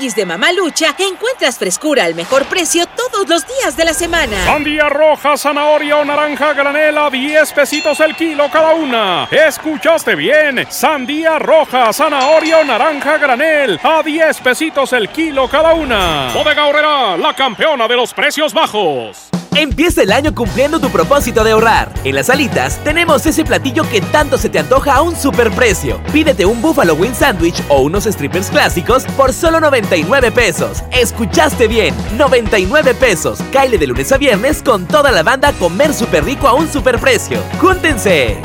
Tianguis 0.00 0.16
de 0.16 0.24
Mamalucha 0.24 0.94
encuentras 0.98 1.58
frescura 1.58 2.04
al 2.04 2.14
mejor 2.14 2.46
precio 2.46 2.86
todos 2.86 3.28
los 3.28 3.46
días 3.46 3.76
de 3.76 3.84
la 3.84 3.92
semana. 3.92 4.46
Sandía 4.46 4.88
roja, 4.88 5.36
zanahoria 5.36 5.98
o 5.98 6.04
naranja 6.06 6.54
granela, 6.54 7.10
10 7.10 7.52
pesitos 7.52 8.00
el 8.00 8.16
kilo 8.16 8.48
cada 8.50 8.72
una. 8.72 9.28
¿Escuchaste 9.30 10.14
bien? 10.14 10.66
Sandía 10.70 11.38
roja, 11.38 11.92
zanahoria 11.92 12.60
o 12.60 12.64
naranja 12.64 13.18
granel, 13.18 13.78
a 13.82 14.02
10 14.02 14.40
pesitos 14.40 14.90
el 14.94 15.10
kilo 15.10 15.46
cada 15.48 15.74
una. 15.74 16.30
Bodega 16.32 16.66
Horrera, 16.66 17.18
la 17.18 17.34
campeona 17.34 17.86
de 17.86 17.96
los 17.96 18.14
precios 18.14 18.54
bajos. 18.54 19.39
Empieza 19.56 20.02
el 20.02 20.12
año 20.12 20.34
cumpliendo 20.34 20.78
tu 20.80 20.90
propósito 20.90 21.42
de 21.42 21.50
ahorrar. 21.50 21.92
En 22.04 22.14
las 22.14 22.30
alitas 22.30 22.78
tenemos 22.84 23.26
ese 23.26 23.44
platillo 23.44 23.88
que 23.90 24.00
tanto 24.00 24.38
se 24.38 24.48
te 24.48 24.58
antoja 24.58 24.94
a 24.94 25.02
un 25.02 25.16
superprecio. 25.16 26.00
Pídete 26.12 26.46
un 26.46 26.62
Buffalo 26.62 26.94
Wing 26.94 27.14
Sandwich 27.14 27.62
o 27.68 27.80
unos 27.80 28.04
strippers 28.04 28.48
clásicos 28.48 29.04
por 29.16 29.32
solo 29.32 29.60
99 29.60 30.30
pesos. 30.30 30.82
Escuchaste 30.92 31.66
bien, 31.66 31.94
99 32.16 32.94
pesos. 32.94 33.40
Caile 33.52 33.76
de 33.76 33.88
lunes 33.88 34.12
a 34.12 34.18
viernes 34.18 34.62
con 34.62 34.86
toda 34.86 35.10
la 35.10 35.22
banda 35.22 35.48
a 35.48 35.52
comer 35.52 35.92
súper 35.92 36.24
rico 36.24 36.46
a 36.46 36.54
un 36.54 36.70
superprecio. 36.70 37.42
¡Júntense! 37.60 38.38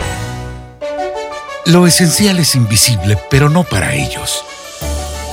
Lo 1.65 1.87
esencial 1.87 2.39
es 2.39 2.55
invisible, 2.55 3.17
pero 3.29 3.49
no 3.49 3.63
para 3.63 3.93
ellos. 3.95 4.43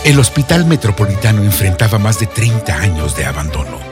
El 0.05 0.19
Hospital 0.19 0.65
Metropolitano 0.65 1.43
enfrentaba 1.43 1.99
más 1.99 2.19
de 2.19 2.27
30 2.27 2.75
años 2.75 3.17
de 3.17 3.27
abandono. 3.27 3.92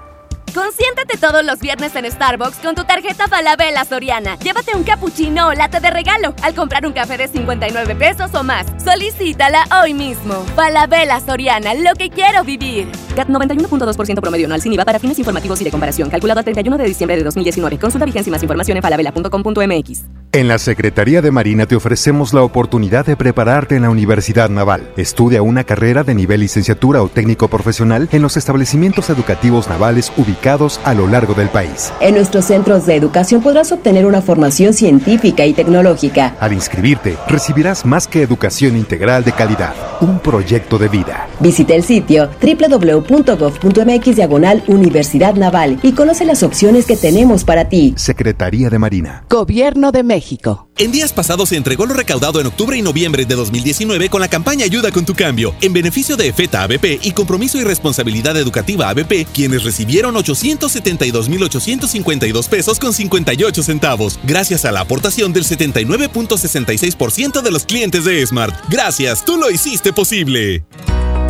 Consiéntete 0.53 1.17
todos 1.17 1.45
los 1.45 1.59
viernes 1.59 1.95
en 1.95 2.11
Starbucks 2.11 2.57
con 2.57 2.75
tu 2.75 2.83
tarjeta 2.83 3.27
Falabella 3.27 3.85
Soriana. 3.85 4.37
Llévate 4.39 4.75
un 4.75 4.83
cappuccino 4.83 5.47
o 5.47 5.53
latte 5.53 5.79
de 5.79 5.89
regalo 5.89 6.35
al 6.43 6.53
comprar 6.53 6.85
un 6.85 6.91
café 6.91 7.17
de 7.17 7.29
59 7.29 7.95
pesos 7.95 8.33
o 8.33 8.43
más. 8.43 8.65
Solicítala 8.83 9.63
hoy 9.81 9.93
mismo. 9.93 10.43
Falabella 10.55 11.21
Soriana, 11.21 11.73
lo 11.73 11.93
que 11.93 12.09
quiero 12.09 12.43
vivir. 12.43 12.91
CAT 13.13 13.29
91.2% 13.29 14.21
promedio 14.21 14.45
anual 14.45 14.61
sin 14.61 14.73
IVA 14.73 14.85
para 14.85 14.99
fines 14.99 15.17
informativos 15.19 15.61
y 15.61 15.63
de 15.63 15.71
comparación. 15.71 16.09
Calculado 16.09 16.39
al 16.39 16.45
31 16.45 16.77
de 16.77 16.85
diciembre 16.85 17.17
de 17.17 17.23
2019. 17.23 17.77
Consulta 17.79 18.05
vigencia 18.05 18.29
y 18.29 18.31
más 18.31 18.43
información 18.43 18.77
en 18.77 18.83
falabella.com.mx. 18.83 20.03
En 20.33 20.47
la 20.47 20.59
Secretaría 20.59 21.21
de 21.21 21.29
Marina 21.29 21.65
te 21.65 21.75
ofrecemos 21.75 22.33
la 22.33 22.41
oportunidad 22.41 23.05
de 23.05 23.17
prepararte 23.17 23.75
en 23.75 23.81
la 23.81 23.89
Universidad 23.89 24.49
Naval. 24.49 24.89
Estudia 24.95 25.41
una 25.41 25.65
carrera 25.65 26.05
de 26.05 26.15
nivel 26.15 26.39
licenciatura 26.39 27.03
o 27.03 27.09
técnico 27.09 27.49
profesional 27.49 28.07
en 28.13 28.21
los 28.21 28.37
establecimientos 28.37 29.09
educativos 29.09 29.67
navales 29.67 30.13
ubicados 30.15 30.79
a 30.85 30.93
lo 30.93 31.07
largo 31.07 31.33
del 31.33 31.49
país. 31.49 31.91
En 31.99 32.15
nuestros 32.15 32.45
centros 32.45 32.85
de 32.85 32.95
educación 32.95 33.41
podrás 33.41 33.73
obtener 33.73 34.05
una 34.05 34.21
formación 34.21 34.71
científica 34.71 35.45
y 35.45 35.51
tecnológica. 35.51 36.33
Al 36.39 36.53
inscribirte, 36.53 37.17
recibirás 37.27 37.85
más 37.85 38.07
que 38.07 38.21
educación 38.21 38.77
integral 38.77 39.25
de 39.25 39.33
calidad, 39.33 39.73
un 39.99 40.19
proyecto 40.19 40.77
de 40.77 40.87
vida. 40.87 41.27
Visita 41.41 41.75
el 41.75 41.83
sitio 41.83 42.29
www.gov.mx 43.01 44.15
diagonal 44.15 44.63
Universidad 44.67 45.35
Naval 45.35 45.79
y 45.83 45.91
conoce 45.93 46.25
las 46.25 46.43
opciones 46.43 46.85
que 46.85 46.97
tenemos 46.97 47.43
para 47.43 47.69
ti. 47.69 47.93
Secretaría 47.97 48.69
de 48.69 48.77
Marina. 48.79 49.25
Gobierno 49.29 49.91
de 49.91 50.03
México. 50.03 50.69
En 50.77 50.91
días 50.91 51.13
pasados 51.13 51.49
se 51.49 51.57
entregó 51.57 51.85
lo 51.85 51.93
recaudado 51.93 52.39
en 52.39 52.47
octubre 52.47 52.75
y 52.77 52.81
noviembre 52.81 53.25
de 53.25 53.35
2019 53.35 54.09
con 54.09 54.21
la 54.21 54.27
campaña 54.27 54.65
Ayuda 54.65 54.91
con 54.91 55.05
tu 55.05 55.13
cambio, 55.13 55.53
en 55.61 55.73
beneficio 55.73 56.17
de 56.17 56.29
EFETA 56.29 56.63
ABP 56.63 56.99
y 57.03 57.11
Compromiso 57.11 57.59
y 57.59 57.63
Responsabilidad 57.63 58.35
Educativa 58.37 58.89
ABP, 58.89 59.27
quienes 59.33 59.63
recibieron 59.63 60.15
872.852 60.15 62.49
pesos 62.49 62.79
con 62.79 62.93
58 62.93 63.61
centavos, 63.63 64.19
gracias 64.23 64.65
a 64.65 64.71
la 64.71 64.79
aportación 64.81 65.33
del 65.33 65.45
79.66% 65.45 67.41
de 67.41 67.51
los 67.51 67.65
clientes 67.65 68.05
de 68.05 68.25
Smart. 68.25 68.55
Gracias, 68.69 69.25
tú 69.25 69.37
lo 69.37 69.51
hiciste 69.51 69.93
posible. 69.93 70.63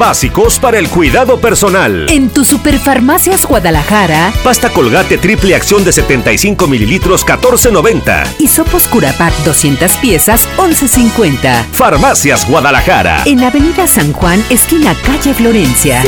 Básicos 0.00 0.58
para 0.58 0.78
el 0.78 0.88
cuidado 0.88 1.38
personal. 1.42 2.06
En 2.08 2.30
tu 2.30 2.46
Superfarmacias 2.46 3.44
Guadalajara. 3.44 4.32
Pasta 4.42 4.70
colgate 4.70 5.18
triple 5.18 5.54
acción 5.54 5.84
de 5.84 5.92
75 5.92 6.66
mililitros 6.66 7.26
14.90. 7.26 8.36
Y 8.38 8.48
sopos 8.48 8.86
Curapac 8.86 9.34
200 9.44 9.92
piezas 9.98 10.48
11.50. 10.56 11.66
Farmacias 11.72 12.48
Guadalajara. 12.48 13.24
En 13.26 13.44
Avenida 13.44 13.86
San 13.86 14.14
Juan, 14.14 14.42
esquina 14.48 14.94
calle 15.04 15.34
Florencia. 15.34 16.02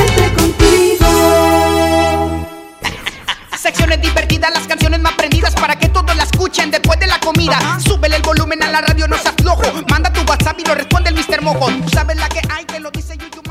Secciones 3.60 4.00
divertidas, 4.00 4.54
las 4.54 4.66
canciones 4.66 5.00
más 5.00 5.12
prendidas 5.12 5.54
para 5.54 5.76
que 5.78 5.90
todos 5.90 6.16
la 6.16 6.22
escuchen 6.22 6.70
después 6.70 6.98
de 6.98 7.08
la 7.08 7.20
comida. 7.20 7.78
Súbele 7.78 8.16
el 8.16 8.22
volumen 8.22 8.62
a 8.62 8.70
la 8.70 8.80
radio, 8.80 9.06
no 9.06 9.18
seas 9.18 9.34
flojo. 9.36 9.64
Manda 9.90 10.10
tu 10.10 10.22
WhatsApp 10.22 10.58
y 10.58 10.64
lo 10.64 10.74
responde 10.74 11.10
el 11.10 11.14
Mr. 11.14 11.42
Mojo. 11.42 11.66
Tú 11.66 11.90
sabes 11.90 12.16
la 12.16 12.30
que 12.30 12.40
hay, 12.48 12.64
que 12.64 12.80
lo 12.80 12.90
dice 12.90 13.18
Yuyuman. 13.18 13.41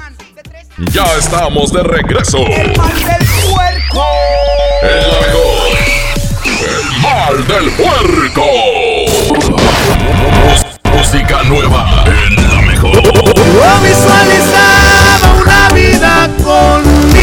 Ya 0.89 1.05
estamos 1.17 1.71
de 1.71 1.83
regreso. 1.83 2.39
El 2.39 2.75
mal 2.75 2.95
del 2.95 3.27
puerco. 3.51 4.03
El 4.81 5.01
la 5.07 5.19
mejor. 5.21 5.77
El 6.45 6.85
mal 7.01 7.37
del 7.47 7.69
puerco. 7.71 8.45
Música 10.97 11.43
nueva 11.43 12.03
en 12.07 12.35
la 12.49 12.61
mejor. 12.63 12.95
Yo 12.95 13.81
visualizaba 13.83 15.33
una 15.39 15.69
vida 15.73 16.29
conmigo. 16.43 17.21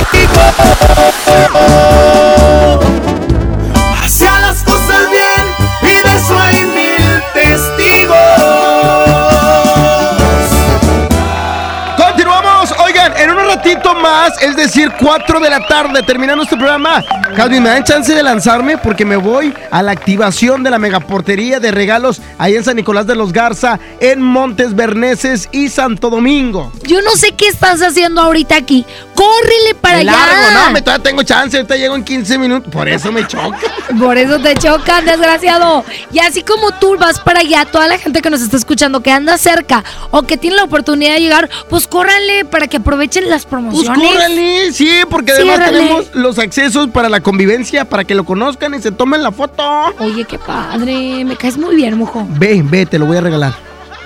Más, 14.08 14.42
es 14.42 14.56
decir, 14.56 14.90
4 14.98 15.40
de 15.40 15.50
la 15.50 15.66
tarde, 15.66 16.02
terminando 16.02 16.42
este 16.42 16.56
programa. 16.56 17.04
Calvin, 17.36 17.62
¿me 17.62 17.68
dan 17.68 17.84
chance 17.84 18.14
de 18.14 18.22
lanzarme? 18.22 18.78
Porque 18.78 19.04
me 19.04 19.16
voy 19.16 19.52
a 19.70 19.82
la 19.82 19.92
activación 19.92 20.62
de 20.62 20.70
la 20.70 20.78
megaportería 20.78 21.60
de 21.60 21.70
regalos 21.70 22.20
ahí 22.38 22.56
en 22.56 22.64
San 22.64 22.76
Nicolás 22.76 23.06
de 23.06 23.14
los 23.14 23.32
Garza, 23.32 23.78
en 24.00 24.22
Montes 24.22 24.74
Berneses 24.74 25.48
y 25.52 25.68
Santo 25.68 26.08
Domingo. 26.08 26.72
Yo 26.84 27.02
no 27.02 27.10
sé 27.16 27.32
qué 27.32 27.48
estás 27.48 27.82
haciendo 27.82 28.22
ahorita 28.22 28.56
aquí. 28.56 28.86
¡Córrele 29.14 29.74
para 29.80 29.96
Me 29.96 30.00
allá! 30.02 30.12
largo, 30.12 30.50
no, 30.54 30.70
me 30.72 30.80
todavía 30.80 31.02
tengo 31.02 31.22
chance, 31.22 31.56
ahorita 31.56 31.76
llego 31.76 31.94
en 31.94 32.04
15 32.04 32.38
minutos, 32.38 32.72
por 32.72 32.88
eso 32.88 33.12
me 33.12 33.26
choca. 33.26 33.58
Por 33.98 34.16
eso 34.18 34.38
te 34.38 34.54
chocan, 34.54 35.04
desgraciado. 35.06 35.84
Y 36.12 36.18
así 36.18 36.42
como 36.42 36.72
tú 36.72 36.96
vas 36.98 37.18
para 37.18 37.40
allá, 37.40 37.64
toda 37.64 37.88
la 37.88 37.98
gente 37.98 38.20
que 38.20 38.30
nos 38.30 38.42
está 38.42 38.56
escuchando, 38.56 39.00
que 39.00 39.10
anda 39.10 39.36
cerca 39.38 39.82
o 40.10 40.22
que 40.22 40.36
tiene 40.36 40.56
la 40.56 40.64
oportunidad 40.64 41.14
de 41.14 41.20
llegar, 41.20 41.48
pues 41.68 41.86
córranle 41.86 42.44
para 42.44 42.68
que 42.68 42.76
aprovechen 42.76 43.28
las 43.28 43.46
Pues 43.46 43.88
córrele, 44.00 44.72
sí, 44.72 44.90
porque 45.10 45.32
además 45.32 45.56
Ciérrale. 45.56 45.78
tenemos 45.78 46.06
los 46.14 46.38
accesos 46.38 46.88
para 46.88 47.08
la 47.08 47.20
convivencia, 47.20 47.84
para 47.84 48.04
que 48.04 48.14
lo 48.14 48.24
conozcan 48.24 48.74
y 48.74 48.80
se 48.82 48.90
tomen 48.92 49.22
la 49.22 49.32
foto. 49.32 49.62
Oye, 49.98 50.24
qué 50.24 50.38
padre, 50.38 51.24
me 51.24 51.36
caes 51.36 51.56
muy 51.58 51.76
bien, 51.76 51.96
mojo. 51.98 52.26
Ve, 52.38 52.62
ve, 52.64 52.86
te 52.86 52.98
lo 52.98 53.06
voy 53.06 53.16
a 53.16 53.20
regalar. 53.20 53.54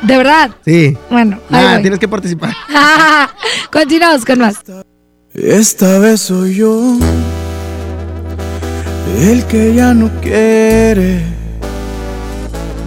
¿De 0.02 0.16
verdad? 0.16 0.50
Sí. 0.64 0.96
Bueno, 1.10 1.38
ahí 1.50 1.64
Ah, 1.64 1.72
voy. 1.74 1.82
tienes 1.82 2.00
que 2.00 2.08
participar. 2.08 2.52
Continuamos 3.70 4.24
con 4.24 4.38
más. 4.40 4.56
Esta 5.34 5.98
vez 5.98 6.20
soy 6.22 6.56
yo 6.56 6.98
el 9.20 9.44
que 9.46 9.74
ya 9.74 9.94
no 9.94 10.10
quiere. 10.20 11.22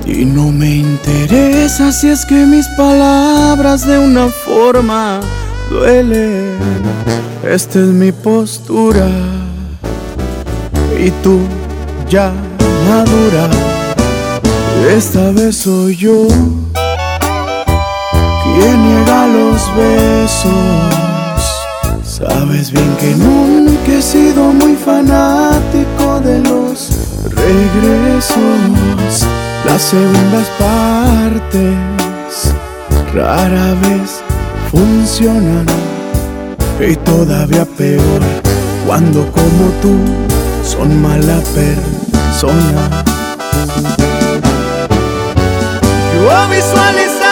Y 0.05 0.23
no 0.25 0.51
me 0.51 0.69
interesa 0.75 1.91
si 1.91 2.09
es 2.09 2.25
que 2.25 2.35
mis 2.45 2.67
palabras 2.77 3.87
de 3.87 3.97
una 3.97 4.27
forma 4.27 5.19
duelen. 5.69 6.57
Esta 7.43 7.79
es 7.79 7.87
mi 7.87 8.11
postura. 8.11 9.07
Y 10.99 11.11
tú 11.23 11.39
ya 12.09 12.31
madura. 12.87 13.49
Esta 14.89 15.31
vez 15.31 15.57
soy 15.57 15.95
yo 15.95 16.27
quien 18.43 18.83
niega 18.87 19.27
los 19.27 19.61
besos. 19.75 20.45
Sabes 22.03 22.71
bien 22.71 22.95
que 22.99 23.15
nunca 23.15 23.91
he 23.91 24.01
sido 24.01 24.53
muy 24.53 24.75
fanático 24.75 26.19
de 26.23 26.39
los 26.39 26.89
regresos. 27.29 29.25
Las 29.65 29.81
segundas 29.81 30.47
partes 30.59 31.75
rara 33.13 33.73
vez 33.81 34.21
funcionan. 34.75 35.65
Y 36.79 36.95
todavía 36.97 37.65
peor 37.65 38.21
cuando 38.85 39.31
como 39.31 39.71
tú 39.81 39.95
son 40.63 41.01
mala 41.01 41.39
persona. 41.55 43.03
Yo 46.13 46.49
visualizaba 46.49 47.24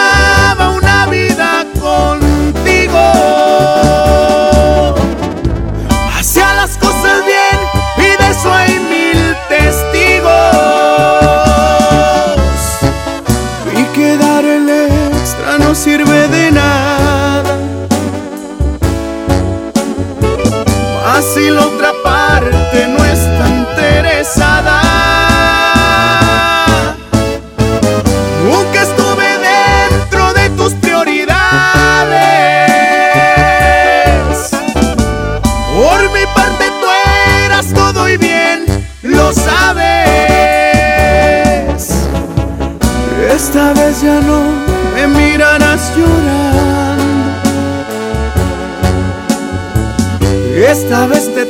Esta 50.94 51.08
vez 51.08 51.34
te 51.34 51.44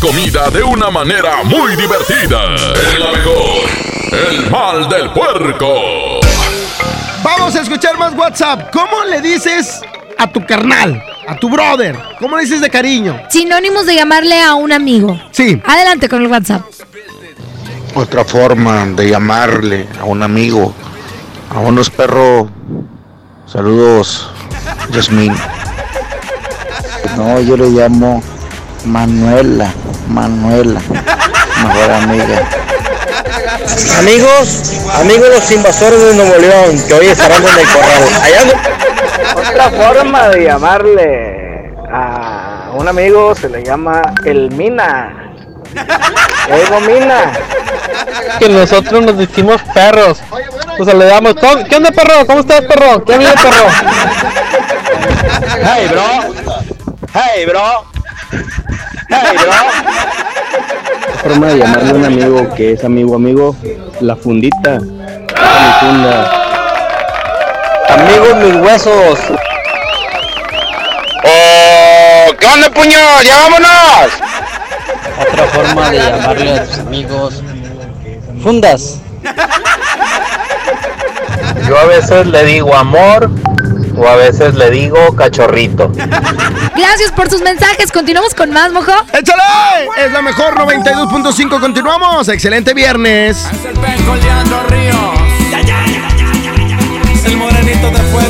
comida 0.00 0.48
de 0.50 0.62
una 0.62 0.90
manera 0.90 1.42
muy 1.44 1.76
divertida. 1.76 2.54
Es 2.54 2.98
la 2.98 3.12
mejor. 3.12 3.68
El 4.12 4.50
mal 4.50 4.88
del 4.88 5.10
puerco. 5.12 6.20
Vamos 7.22 7.54
a 7.54 7.60
escuchar 7.60 7.98
más 7.98 8.14
WhatsApp. 8.14 8.70
¿Cómo 8.72 9.04
le 9.04 9.20
dices 9.20 9.80
a 10.18 10.26
tu 10.26 10.44
carnal, 10.46 11.02
a 11.28 11.36
tu 11.36 11.50
brother? 11.50 11.96
¿Cómo 12.18 12.36
le 12.36 12.44
dices 12.44 12.60
de 12.62 12.70
cariño? 12.70 13.20
Sinónimos 13.28 13.86
de 13.86 13.94
llamarle 13.94 14.40
a 14.40 14.54
un 14.54 14.72
amigo. 14.72 15.20
Sí. 15.32 15.60
Adelante 15.64 16.08
con 16.08 16.22
el 16.22 16.28
WhatsApp. 16.28 16.62
Otra 17.94 18.24
forma 18.24 18.86
de 18.86 19.10
llamarle 19.10 19.86
a 20.00 20.04
un 20.04 20.22
amigo, 20.22 20.72
a 21.54 21.58
unos 21.60 21.90
perros. 21.90 22.48
Saludos, 23.46 24.30
Yasmín. 24.92 25.34
No, 27.16 27.40
yo 27.40 27.56
le 27.56 27.68
llamo 27.68 28.22
Manuela, 28.84 29.72
Manuela, 30.10 30.80
mejor 31.62 31.90
amiga. 31.92 32.48
Amigos, 33.98 34.80
amigos 35.00 35.28
los 35.28 35.50
invasores 35.52 36.02
de 36.02 36.14
Nuevo 36.14 36.36
León, 36.36 36.82
que 36.86 36.94
hoy 36.94 37.06
estarán 37.06 37.42
en 37.42 37.58
el 37.58 37.66
corral. 37.68 38.02
Allá 38.22 38.40
Otra 39.36 39.70
forma 39.70 40.28
de 40.30 40.44
llamarle 40.44 41.72
a 41.92 42.70
un 42.74 42.88
amigo 42.88 43.34
se 43.36 43.48
le 43.48 43.62
llama 43.62 44.02
el 44.24 44.50
Mina. 44.50 45.32
Ego 46.48 46.80
Mina. 46.80 47.32
que 48.40 48.48
nosotros 48.48 49.02
nos 49.02 49.16
decimos 49.16 49.60
perros. 49.72 50.18
Pues 50.76 50.92
le 50.94 51.04
damos, 51.04 51.34
¿cómo- 51.34 51.62
¿qué 51.64 51.76
onda 51.76 51.90
perro? 51.92 52.26
¿Cómo 52.26 52.40
estás 52.40 52.62
perro? 52.62 53.04
¿Qué 53.04 53.14
amigo 53.14 53.30
perro? 53.34 53.66
Hey, 55.62 55.88
bro. 55.90 56.02
Hey, 57.12 57.46
bro. 57.46 57.84
Forma 61.22 61.48
de 61.48 61.58
llamarle 61.58 61.90
a 61.90 61.94
un 61.94 62.04
amigo 62.04 62.54
que 62.54 62.72
es 62.72 62.84
amigo 62.84 63.16
amigo, 63.16 63.56
la 64.00 64.16
fundita, 64.16 64.78
mi 64.80 65.72
funda. 65.80 66.30
Amigos 67.88 68.36
mis 68.36 68.54
huesos. 68.56 69.18
¡Oh! 71.24 72.32
¿Qué 72.38 72.46
onda, 72.46 72.70
puño? 72.70 72.98
¡Ya 73.24 73.40
vámonos! 73.40 74.12
Otra 75.28 75.44
forma 75.48 75.90
de 75.90 75.98
llamarle 75.98 76.58
a 76.58 76.64
tus 76.64 76.78
amigos, 76.78 77.42
fundas. 78.42 78.98
Yo 81.68 81.78
a 81.78 81.84
veces 81.84 82.26
le 82.26 82.44
digo 82.44 82.74
amor 82.74 83.30
o 84.00 84.08
a 84.08 84.16
veces 84.16 84.54
le 84.54 84.70
digo 84.70 85.14
cachorrito. 85.14 85.92
Gracias 86.74 87.12
por 87.14 87.28
sus 87.28 87.42
mensajes. 87.42 87.92
Continuamos 87.92 88.34
con 88.34 88.50
más, 88.50 88.72
mojo. 88.72 88.92
¡Échale! 89.12 89.42
Es 89.98 90.10
la 90.12 90.22
mejor 90.22 90.54
92.5. 90.54 91.60
Continuamos. 91.60 92.28
Excelente 92.28 92.72
viernes. 92.72 93.46
Con 94.06 94.20
Leandro 94.20 94.62
Ríos. 94.68 94.96
El 97.26 97.36
morenito 97.36 97.90
de 97.90 97.98
fuego. 98.10 98.29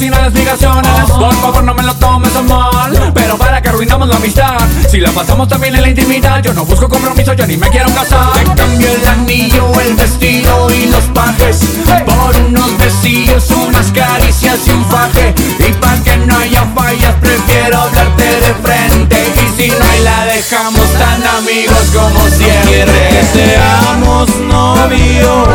Sin 0.00 0.14
explicaciones. 0.14 1.10
Por 1.10 1.34
favor, 1.34 1.62
no 1.62 1.74
me 1.74 1.82
lo 1.82 1.94
tomes 1.96 2.34
a 2.34 2.40
mal, 2.40 3.12
pero 3.14 3.36
para 3.36 3.60
que 3.60 3.68
arruinamos 3.68 4.08
la 4.08 4.16
amistad. 4.16 4.56
Si 4.88 4.98
la 4.98 5.10
pasamos 5.10 5.46
también 5.46 5.76
en 5.76 5.82
la 5.82 5.88
intimidad, 5.90 6.42
yo 6.42 6.54
no 6.54 6.64
busco 6.64 6.88
compromiso, 6.88 7.34
yo 7.34 7.46
ni 7.46 7.58
me 7.58 7.68
quiero 7.68 7.92
casar. 7.92 8.32
Te 8.32 8.44
cambio 8.44 8.88
el 8.88 9.06
anillo, 9.06 9.70
el 9.78 9.94
vestido 9.94 10.70
y 10.70 10.86
los 10.86 11.04
pajes 11.12 11.58
por 12.06 12.34
unos 12.46 12.78
besillos, 12.78 13.50
unas 13.50 13.92
caricias 13.92 14.60
y 14.66 14.70
un 14.70 14.84
faje. 14.86 15.34
Y 15.68 15.72
para 15.74 16.02
que 16.02 16.16
no 16.16 16.34
haya 16.38 16.64
fallas, 16.74 17.14
prefiero 17.20 17.82
hablarte 17.82 18.24
de 18.24 18.54
frente. 18.62 19.16
Y 19.36 19.62
si 19.62 19.68
no 19.68 19.84
hay, 19.84 20.00
la 20.02 20.24
dejamos 20.24 20.90
tan 20.94 21.26
amigos 21.26 21.84
como 21.94 22.26
siempre. 22.30 23.08
que 23.10 23.22
seamos 23.34 24.30
novios, 24.48 25.48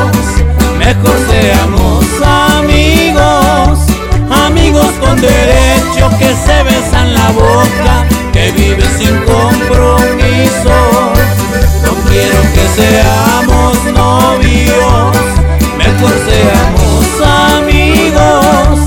mejor 0.77 1.17
seamos 1.31 1.94
con 5.15 5.21
derecho 5.21 6.09
que 6.17 6.33
se 6.45 6.63
besan 6.63 7.13
la 7.13 7.31
boca, 7.31 8.05
que 8.33 8.51
viven 8.51 8.97
sin 8.97 9.17
compromiso. 9.19 10.75
No 11.83 11.93
quiero 12.09 12.41
que 12.53 12.67
seamos 12.75 13.77
novios, 13.93 15.15
mejor 15.77 16.13
seamos 16.27 17.05
amigos, 17.53 18.79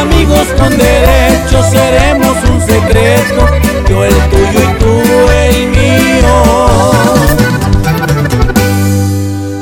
amigos 0.00 0.46
con 0.58 0.70
derecho 0.76 1.62
seremos 1.70 2.36
un 2.50 2.60
secreto, 2.60 3.46
yo 3.88 4.04
el 4.04 4.14
tuyo 4.30 4.60
y 4.62 4.72
tú 4.78 5.02
el 5.30 5.68
mío. 5.68 6.36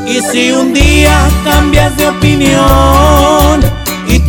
Y 0.07 0.21
si 0.21 0.53
un 0.53 0.73
día 0.73 1.16
cambias 1.45 1.97
de 1.97 2.07
opinión 2.09 3.86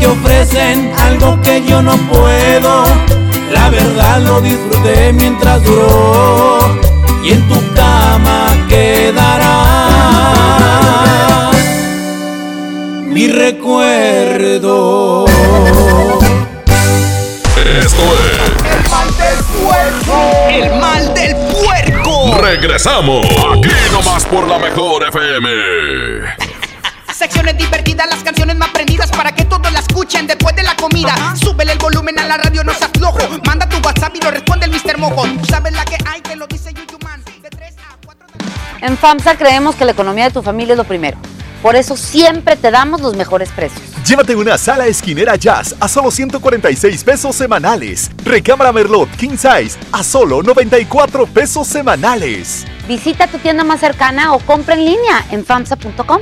te 0.07 0.13
ofrecen 0.13 0.93
algo 0.99 1.41
que 1.41 1.63
yo 1.65 1.81
no 1.81 1.97
puedo, 2.09 2.85
la 3.51 3.69
verdad 3.69 4.21
lo 4.21 4.39
disfruté 4.39 5.11
mientras 5.11 5.61
duró 5.63 6.59
y 7.23 7.31
en 7.31 7.47
tu 7.47 7.55
cama 7.73 8.47
quedará 8.69 9.63
mi 13.03 13.27
recuerdo. 13.27 15.25
Esto 17.81 18.03
es 18.13 18.47
El 18.63 18.89
mal 18.89 19.09
del 19.17 19.39
puerco. 19.59 20.15
El 20.49 20.79
mal 20.79 21.13
del 21.13 21.35
puerco. 21.35 22.37
Regresamos. 22.41 23.25
Aquí 23.25 23.69
nomás 23.91 24.25
por 24.25 24.47
la 24.47 24.57
mejor 24.57 25.03
FM. 25.03 26.46
Secciones 27.17 27.57
divertidas, 27.57 28.07
las 28.07 28.23
canciones 28.23 28.55
más 28.57 28.69
prendidas 28.69 29.09
para 29.09 29.31
que 29.31 29.43
todos 29.43 29.73
la 29.73 29.79
escuchen 29.79 30.27
después 30.27 30.55
de 30.55 30.61
la 30.61 30.75
comida. 30.75 31.15
Súbele 31.35 31.71
el 31.71 31.79
volumen 31.79 32.19
a 32.19 32.27
la 32.27 32.37
radio, 32.37 32.63
no 32.63 32.71
seas 32.75 32.91
flojo. 32.95 33.17
Manda 33.43 33.67
tu 33.67 33.77
WhatsApp 33.77 34.15
y 34.15 34.21
lo 34.21 34.29
responde 34.29 34.67
el 34.67 34.71
Mr. 34.71 34.99
Mojo. 34.99 35.23
Tú 35.23 35.45
sabes 35.45 35.73
la 35.73 35.83
que 35.83 35.97
hay, 36.05 36.21
que 36.21 36.35
lo 36.35 36.45
dice 36.45 36.71
Yuyu 36.75 36.99
Man. 37.03 37.23
De 37.41 37.49
3 37.49 37.73
a 37.79 37.97
4 38.05 38.27
En 38.81 38.95
FAMSA 38.99 39.35
creemos 39.35 39.75
que 39.75 39.85
la 39.85 39.93
economía 39.93 40.25
de 40.25 40.29
tu 40.29 40.43
familia 40.43 40.73
es 40.73 40.77
lo 40.77 40.83
primero. 40.83 41.17
Por 41.63 41.75
eso 41.75 41.97
siempre 41.97 42.55
te 42.55 42.69
damos 42.69 43.01
los 43.01 43.15
mejores 43.15 43.49
precios. 43.49 43.81
Llévate 44.05 44.35
una 44.35 44.55
sala 44.59 44.85
esquinera 44.85 45.35
jazz 45.37 45.73
a 45.79 45.87
solo 45.87 46.11
146 46.11 47.03
pesos 47.03 47.35
semanales. 47.35 48.11
Recámara 48.23 48.71
Merlot 48.71 49.09
King 49.17 49.37
Size 49.37 49.75
a 49.91 50.03
solo 50.03 50.43
94 50.43 51.25
pesos 51.25 51.67
semanales. 51.67 52.63
Visita 52.87 53.25
tu 53.25 53.39
tienda 53.39 53.63
más 53.63 53.79
cercana 53.79 54.33
o 54.33 54.39
compra 54.39 54.75
en 54.75 54.85
línea 54.85 55.25
en 55.31 55.43
FAMSA.com. 55.43 56.21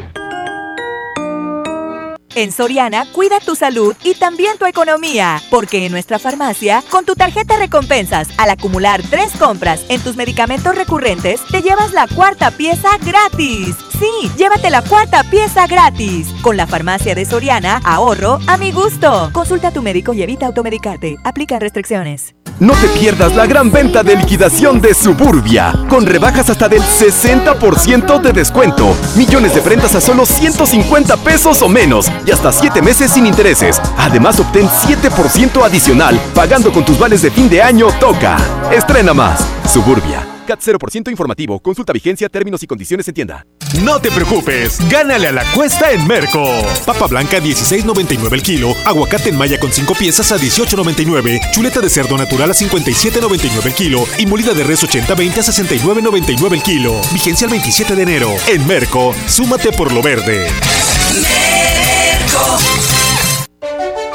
En 2.36 2.52
Soriana, 2.52 3.06
cuida 3.14 3.40
tu 3.40 3.56
salud 3.56 3.96
y 4.04 4.14
también 4.16 4.58
tu 4.58 4.66
economía, 4.66 5.42
porque 5.50 5.86
en 5.86 5.92
nuestra 5.94 6.20
farmacia, 6.20 6.84
con 6.92 7.06
tu 7.06 7.16
tarjeta 7.16 7.56
recompensas, 7.56 8.28
al 8.38 8.50
acumular 8.50 9.02
tres 9.10 9.32
compras 9.40 9.86
en 9.88 10.02
tus 10.02 10.18
medicamentos 10.18 10.76
recurrentes, 10.76 11.40
te 11.50 11.62
llevas 11.62 11.94
la 11.94 12.08
cuarta 12.08 12.52
pieza 12.52 12.90
gratis. 12.98 13.78
Sí, 14.00 14.30
llévate 14.38 14.70
la 14.70 14.82
cuarta 14.82 15.24
pieza 15.24 15.68
gratis. 15.68 16.28
Con 16.42 16.58
la 16.58 16.68
farmacia 16.68 17.16
de 17.16 17.26
Soriana, 17.26 17.82
ahorro 17.84 18.40
a 18.48 18.58
mi 18.58 18.72
gusto. 18.72 19.30
Consulta 19.32 19.70
a 19.70 19.72
tu 19.72 19.82
médico 19.82 20.14
y 20.14 20.22
evita 20.22 20.46
automedicarte. 20.48 21.18
Aplica 21.24 21.60
restricciones. 21.60 22.36
No 22.60 22.74
te 22.74 22.88
pierdas 23.00 23.36
la 23.36 23.46
gran 23.46 23.70
venta 23.70 24.02
de 24.02 24.16
liquidación 24.16 24.80
de 24.80 24.94
Suburbia, 24.94 25.74
con 25.90 26.06
rebajas 26.06 26.50
hasta 26.50 26.70
del 26.70 26.82
60% 26.82 28.22
de 28.22 28.32
descuento, 28.32 28.96
millones 29.18 29.54
de 29.54 29.62
prendas 29.62 29.94
a 29.96 30.00
solo 30.00 30.26
150 30.26 31.18
pesos 31.18 31.62
o 31.62 31.68
menos 31.68 32.10
y 32.26 32.32
hasta 32.32 32.54
7 32.54 32.82
meses 32.82 33.12
sin 33.12 33.26
intereses. 33.26 33.82
Además, 33.98 34.40
obtén 34.40 34.70
7% 34.70 35.66
adicional 35.66 36.18
pagando 36.34 36.72
con 36.72 36.86
tus 36.86 36.98
vales 36.98 37.22
de 37.22 37.32
fin 37.32 37.50
de 37.50 37.62
año 37.62 37.88
Toca. 38.00 38.38
Estrena 38.72 39.14
más. 39.14 39.46
Suburbia. 39.68 40.35
CAT 40.46 40.62
0% 40.62 41.10
informativo. 41.10 41.60
Consulta 41.60 41.94
vigencia, 41.94 42.30
términos 42.30 42.64
y 42.64 42.68
condiciones 42.68 43.08
en 43.08 43.14
tienda. 43.14 43.46
No 43.84 44.00
te 44.00 44.12
preocupes, 44.12 44.80
gánale 44.90 45.28
a 45.28 45.32
la 45.32 45.44
cuesta 45.54 45.92
en 45.92 46.08
Merco. 46.08 46.46
Papa 46.86 47.08
blanca 47.08 47.40
16.99 47.40 48.32
el 48.34 48.44
kilo, 48.44 48.74
aguacate 48.86 49.30
en 49.30 49.38
malla 49.38 49.60
con 49.60 49.72
5 49.72 49.94
piezas 49.96 50.32
a 50.32 50.38
18.99, 50.38 51.52
chuleta 51.52 51.82
de 51.82 51.90
cerdo 51.90 52.18
natural 52.18 52.52
a 52.52 52.54
57.99 52.54 53.66
el 53.66 53.74
kilo 53.74 54.06
y 54.18 54.26
molida 54.26 54.54
de 54.54 54.64
res 54.64 54.84
80-20 54.84 55.38
a 55.38 55.42
69.99 55.42 56.54
el 56.54 56.64
kilo. 56.64 57.02
Vigencia 57.12 57.46
el 57.46 57.52
27 57.52 57.96
de 57.96 58.04
enero. 58.04 58.30
En 58.48 58.66
Merco, 58.66 59.14
súmate 59.28 59.72
por 59.72 59.92
lo 59.92 60.02
verde. 60.02 60.48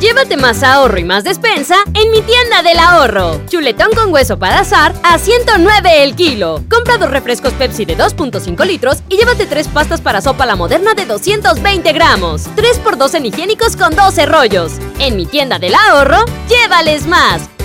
Llévate 0.00 0.38
más 0.38 0.62
ahorro 0.62 0.98
y 0.98 1.04
más 1.04 1.24
despensa 1.24 1.76
en 1.92 2.10
mi 2.10 2.22
tienda 2.22 2.62
del 2.62 2.78
ahorro. 2.78 3.38
Chuletón 3.48 3.90
con 3.94 4.10
hueso 4.10 4.38
para 4.38 4.60
azar 4.60 4.94
a 5.02 5.18
109 5.18 6.02
el 6.02 6.16
kilo. 6.16 6.64
Compra 6.70 6.96
dos 6.96 7.10
refrescos 7.10 7.52
Pepsi 7.52 7.84
de 7.84 7.98
2.5 7.98 8.64
litros 8.64 9.02
y 9.10 9.18
llévate 9.18 9.44
tres 9.44 9.68
pastas 9.68 10.00
para 10.00 10.22
sopa 10.22 10.46
la 10.46 10.56
moderna 10.56 10.94
de 10.94 11.04
220 11.04 11.92
gramos. 11.92 12.46
3x2 12.56 13.14
en 13.14 13.26
higiénicos 13.26 13.76
con 13.76 13.94
12 13.94 14.24
rollos. 14.24 14.72
En 15.00 15.16
mi 15.16 15.26
tienda 15.26 15.58
del 15.58 15.74
ahorro, 15.74 16.24
llévales 16.48 17.06
más. 17.06 17.59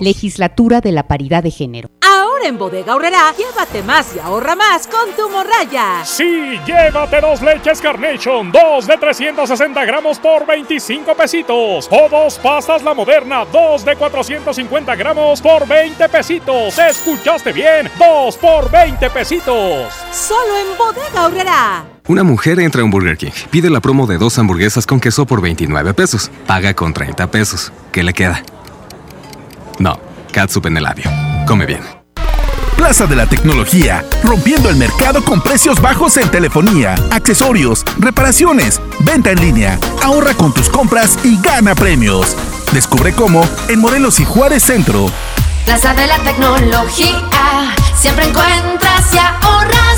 Legislatura 0.00 0.80
de 0.80 0.92
la 0.92 1.04
Paridad 1.04 1.42
de 1.42 1.50
Género. 1.50 1.88
Ahora 2.02 2.46
en 2.46 2.58
Bodega 2.58 2.94
Horrera, 2.94 3.32
llévate 3.36 3.82
más 3.82 4.14
y 4.14 4.18
ahorra 4.18 4.54
más 4.54 4.86
con 4.86 5.10
tu 5.16 5.30
morraya. 5.30 6.04
Sí, 6.04 6.58
llévate 6.66 7.20
dos 7.20 7.40
leches 7.40 7.80
Carnation, 7.80 8.52
dos 8.52 8.86
de 8.86 8.98
360 8.98 9.84
gramos 9.84 10.18
por 10.18 10.46
25 10.46 11.14
pesitos. 11.14 11.88
O 11.90 12.08
dos 12.10 12.38
pastas 12.38 12.82
La 12.82 12.92
Moderna, 12.92 13.46
dos 13.50 13.84
de 13.84 13.96
450 13.96 14.94
gramos 14.94 15.40
por 15.40 15.66
20 15.66 16.08
pesitos. 16.08 16.78
¿Escuchaste 16.78 17.52
bien? 17.52 17.88
Dos 17.98 18.36
por 18.36 18.70
20 18.70 19.08
pesitos. 19.10 19.92
Solo 20.12 20.56
en 20.58 20.76
Bodega 20.76 21.26
Horrera. 21.26 21.84
Una 22.08 22.24
mujer 22.24 22.60
entra 22.60 22.82
a 22.82 22.84
un 22.84 22.90
Burger 22.90 23.16
King, 23.16 23.30
pide 23.50 23.70
la 23.70 23.80
promo 23.80 24.06
de 24.06 24.18
dos 24.18 24.38
hamburguesas 24.38 24.86
con 24.86 25.00
queso 25.00 25.24
por 25.24 25.40
29 25.40 25.94
pesos, 25.94 26.30
paga 26.46 26.74
con 26.74 26.92
30 26.92 27.30
pesos. 27.30 27.72
¿Qué 27.92 28.02
le 28.02 28.12
queda? 28.12 28.42
No, 29.78 29.98
catsup 30.32 30.66
en 30.66 30.76
el 30.76 30.84
labio. 30.84 31.10
Come 31.46 31.66
bien. 31.66 32.02
Plaza 32.76 33.06
de 33.06 33.14
la 33.14 33.26
Tecnología, 33.26 34.04
rompiendo 34.24 34.68
el 34.68 34.76
mercado 34.76 35.24
con 35.24 35.40
precios 35.40 35.80
bajos 35.80 36.16
en 36.16 36.28
telefonía, 36.30 36.96
accesorios, 37.10 37.84
reparaciones, 37.98 38.80
venta 39.00 39.30
en 39.30 39.40
línea. 39.40 39.78
Ahorra 40.02 40.34
con 40.34 40.52
tus 40.52 40.68
compras 40.68 41.18
y 41.22 41.40
gana 41.40 41.74
premios. 41.74 42.36
Descubre 42.72 43.12
cómo 43.12 43.48
en 43.68 43.78
Morelos 43.78 44.18
y 44.18 44.24
Juárez 44.24 44.64
Centro. 44.64 45.06
Plaza 45.64 45.94
de 45.94 46.06
la 46.08 46.18
tecnología, 46.18 47.74
siempre 47.94 48.26
encuentras 48.26 49.14
y 49.14 49.18
ahorras. 49.18 49.91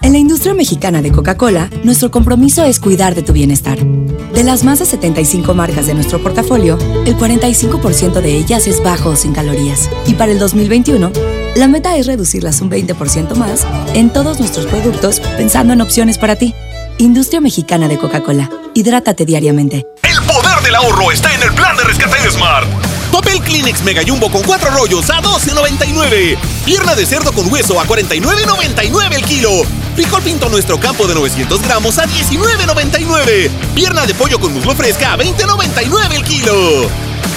En 0.00 0.12
la 0.12 0.18
industria 0.18 0.54
mexicana 0.54 1.02
de 1.02 1.10
Coca-Cola, 1.10 1.68
nuestro 1.82 2.10
compromiso 2.10 2.62
es 2.64 2.78
cuidar 2.78 3.14
de 3.16 3.22
tu 3.22 3.32
bienestar. 3.32 3.78
De 3.78 4.44
las 4.44 4.62
más 4.62 4.78
de 4.78 4.86
75 4.86 5.54
marcas 5.54 5.86
de 5.86 5.94
nuestro 5.94 6.22
portafolio, 6.22 6.78
el 7.04 7.16
45% 7.16 8.20
de 8.20 8.36
ellas 8.36 8.68
es 8.68 8.82
bajo 8.82 9.10
o 9.10 9.16
sin 9.16 9.32
calorías. 9.32 9.90
Y 10.06 10.14
para 10.14 10.30
el 10.30 10.38
2021, 10.38 11.10
la 11.56 11.66
meta 11.66 11.96
es 11.96 12.06
reducirlas 12.06 12.60
un 12.60 12.70
20% 12.70 13.34
más 13.34 13.66
en 13.94 14.10
todos 14.12 14.38
nuestros 14.38 14.66
productos 14.66 15.20
pensando 15.36 15.72
en 15.72 15.80
opciones 15.80 16.16
para 16.16 16.36
ti. 16.36 16.54
Industria 16.98 17.40
mexicana 17.40 17.88
de 17.88 17.98
Coca-Cola. 17.98 18.48
Hidrátate 18.74 19.24
diariamente. 19.24 19.84
El 20.04 20.22
poder 20.22 20.62
del 20.62 20.76
ahorro 20.76 21.10
está 21.10 21.34
en 21.34 21.42
el 21.42 21.52
plan 21.54 21.76
de 21.76 21.82
rescate 21.82 22.22
de 22.22 22.30
Smart. 22.30 22.68
Papel 23.10 23.40
Kleenex 23.40 23.82
Mega 23.82 24.02
Jumbo 24.06 24.30
con 24.30 24.42
cuatro 24.42 24.70
rollos 24.70 25.10
a 25.10 25.20
12.99. 25.20 26.38
Pierna 26.64 26.94
de 26.94 27.04
cerdo 27.04 27.32
con 27.32 27.52
hueso 27.52 27.80
a 27.80 27.84
49.99 27.84 29.14
el 29.14 29.24
kilo. 29.24 29.50
Frijol 29.98 30.22
pinto 30.22 30.48
nuestro 30.48 30.78
campo 30.78 31.08
de 31.08 31.14
900 31.16 31.60
gramos 31.60 31.98
a 31.98 32.04
19.99. 32.06 33.50
Pierna 33.74 34.06
de 34.06 34.14
pollo 34.14 34.38
con 34.38 34.54
muslo 34.54 34.72
fresca 34.72 35.14
a 35.14 35.18
20.99 35.18 36.14
el 36.14 36.22
kilo. 36.22 36.88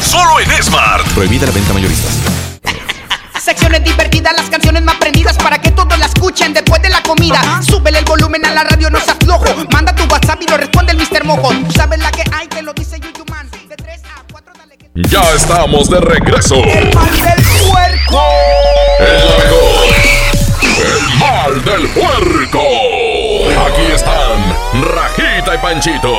Solo 0.07 0.39
en 0.39 0.64
Smart. 0.64 1.03
Prohibida 1.16 1.47
la 1.47 1.53
venta 1.53 1.74
mayoristas. 1.74 2.12
Secciones 3.43 3.84
divertidas, 3.84 4.36
las 4.38 4.47
canciones 4.51 4.84
más 4.84 4.97
prendidas 4.97 5.38
para 5.38 5.59
que 5.59 5.72
todos 5.72 5.97
la 5.97 6.05
escuchen 6.05 6.53
después 6.53 6.80
de 6.84 6.89
la 6.89 7.01
comida. 7.01 7.41
Súbele 7.68 7.97
el 7.97 8.05
volumen 8.05 8.45
a 8.45 8.51
la 8.51 8.64
radio, 8.64 8.91
no 8.91 8.99
seas 8.99 9.18
flojo. 9.20 9.45
Manda 9.74 9.95
tu 9.95 10.03
WhatsApp 10.03 10.39
y 10.43 10.47
lo 10.47 10.57
responde 10.57 10.91
el 10.91 10.99
Mr. 10.99 11.24
Mojo. 11.24 11.51
Tú 11.66 11.72
sabes 11.72 11.97
la 11.97 12.12
que 12.12 12.24
hay, 12.32 12.47
te 12.47 12.62
lo 12.62 12.74
dice 12.74 12.99
Yuyu 12.99 13.26
Man. 13.28 13.49
De 13.70 13.76
3 13.76 14.01
a 14.03 14.24
4 14.32 14.53
Ya 15.09 15.24
estamos 15.34 15.89
de 15.89 15.99
regreso. 15.99 16.64
El 16.64 16.93
mal 16.93 17.09
del 17.09 17.43
puerco. 17.43 18.22
El 18.99 19.30
la 19.30 19.38
mejor. 19.45 20.01
El 20.82 21.19
mal 21.19 21.63
del 21.63 21.88
puerco. 21.89 22.59
Aquí 23.67 23.91
están 23.93 24.57
Rajita 24.82 25.53
y 25.53 25.57
Panchito. 25.59 26.11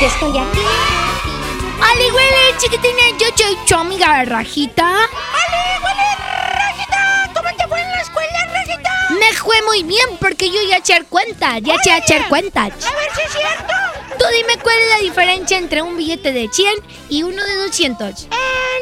Ya 0.00 0.06
estoy 0.06 0.30
aquí. 0.38 0.60
¡Ale, 1.80 2.10
huele, 2.12 2.56
chiquitina! 2.56 3.02
Yo 3.20 3.26
soy 3.36 3.56
tu 3.66 3.74
amiga 3.74 4.24
Rajita. 4.24 4.86
¡Ale, 4.86 5.84
huele, 5.84 6.06
Rajita! 6.54 7.30
¿Cómo 7.34 7.48
te 7.54 7.68
fue 7.68 7.80
en 7.82 7.90
la 7.90 8.00
escuela, 8.00 8.46
Rajita? 8.52 8.90
Me 9.20 9.32
fue 9.34 9.60
muy 9.62 9.82
bien 9.82 10.16
porque 10.18 10.50
yo 10.50 10.62
ya 10.68 10.78
eché 10.78 11.04
cuenta. 11.04 11.58
Ya 11.58 11.74
eché 11.74 11.92
a 11.92 11.98
echar 11.98 12.28
cuentas. 12.28 12.72
A 12.86 12.94
ver 12.96 13.10
si 13.14 13.22
es 13.22 13.32
cierto. 13.32 13.74
Tú 14.18 14.24
dime 14.32 14.56
cuál 14.62 14.76
es 14.78 14.88
la 14.88 14.98
diferencia 14.98 15.58
entre 15.58 15.82
un 15.82 15.96
billete 15.98 16.32
de 16.32 16.48
100 16.50 16.74
y 17.10 17.22
uno 17.24 17.44
de 17.44 17.56
200. 17.56 18.22
Eh, 18.22 18.28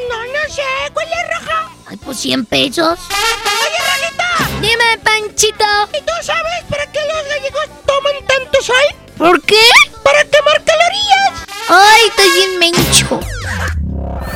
no, 0.09 0.17
no 0.25 0.53
sé. 0.53 0.63
¿Cuál 0.93 1.07
es 1.07 1.39
roja? 1.39 1.76
Ay, 1.89 1.95
pues 1.97 2.19
100 2.19 2.45
pesos. 2.45 2.99
Oye, 3.09 3.77
Rajita. 3.87 4.49
Dime, 4.61 4.97
Panchito. 5.03 5.65
¿Y 5.93 6.01
tú 6.01 6.11
sabes 6.21 6.63
para 6.69 6.85
qué 6.91 6.99
los 6.99 7.23
gallegos 7.33 7.85
toman 7.85 8.13
tanto 8.27 8.61
sol? 8.61 8.75
¿Por 9.17 9.41
qué? 9.43 9.61
Para 10.03 10.19
quemar 10.25 10.61
calorías. 10.65 11.47
Ay, 11.69 12.01
estoy 12.09 12.31
bien 12.33 12.59
mencho. 12.59 13.19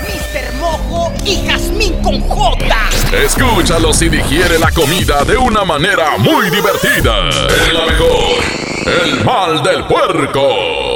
Mr. 0.01 0.53
Mojo 0.59 1.11
y 1.25 1.45
Jazmín 1.45 2.01
con 2.01 2.21
J. 2.21 2.89
Escúchalos 3.21 4.01
y 4.01 4.07
digiere 4.07 4.57
la 4.57 4.71
comida 4.71 5.25
de 5.25 5.35
una 5.35 5.65
manera 5.65 6.17
muy 6.17 6.49
divertida. 6.49 7.29
El 7.67 7.73
la 7.73 7.85
mejor. 7.85 8.43
El 8.85 9.25
mal 9.25 9.61
del 9.61 9.85
puerco. 9.87 10.95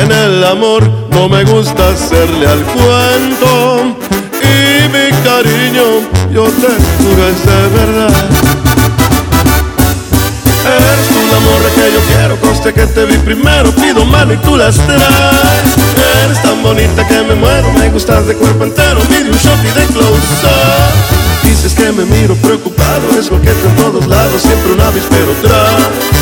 En 0.00 0.10
el 0.10 0.44
amor 0.44 0.88
no 1.10 1.28
me 1.28 1.44
gusta 1.44 1.88
hacerle 1.90 2.46
al 2.46 2.62
cuento 2.62 3.96
y 4.40 4.88
mi 4.88 5.10
cariño 5.22 5.84
yo 6.32 6.44
te 6.44 6.68
juro 6.98 7.28
es 7.28 7.46
de 7.46 7.68
verdad. 7.78 8.12
Eres 10.64 11.08
tú 11.08 11.18
la 11.30 11.70
que 11.74 11.92
yo 11.92 12.00
quiero, 12.08 12.36
conste 12.40 12.72
que 12.72 12.86
te 12.86 13.04
vi 13.04 13.18
primero, 13.18 13.70
pido 13.72 14.04
mano 14.04 14.32
y 14.32 14.36
tú 14.38 14.56
las 14.56 14.76
traes. 14.76 15.76
Eres 16.24 16.42
tan 16.42 16.62
bonita 16.62 17.06
que 17.06 17.22
me 17.22 17.34
muero, 17.34 17.72
me 17.72 17.90
gustas 17.90 18.26
de 18.26 18.34
cuerpo 18.34 18.64
entero, 18.64 19.00
mide 19.10 19.30
un 19.30 19.36
shot 19.36 19.58
y 19.62 19.78
de 19.78 19.86
close. 19.86 20.22
Dices 21.42 21.74
que 21.74 21.92
me 21.92 22.04
miro 22.04 22.34
preocupado, 22.36 23.18
es 23.18 23.28
coqueto 23.28 23.68
en 23.68 23.76
todos 23.76 24.06
lados, 24.06 24.40
siempre 24.40 24.72
un 24.72 24.80
avispero 24.80 25.32
tras. 25.42 26.21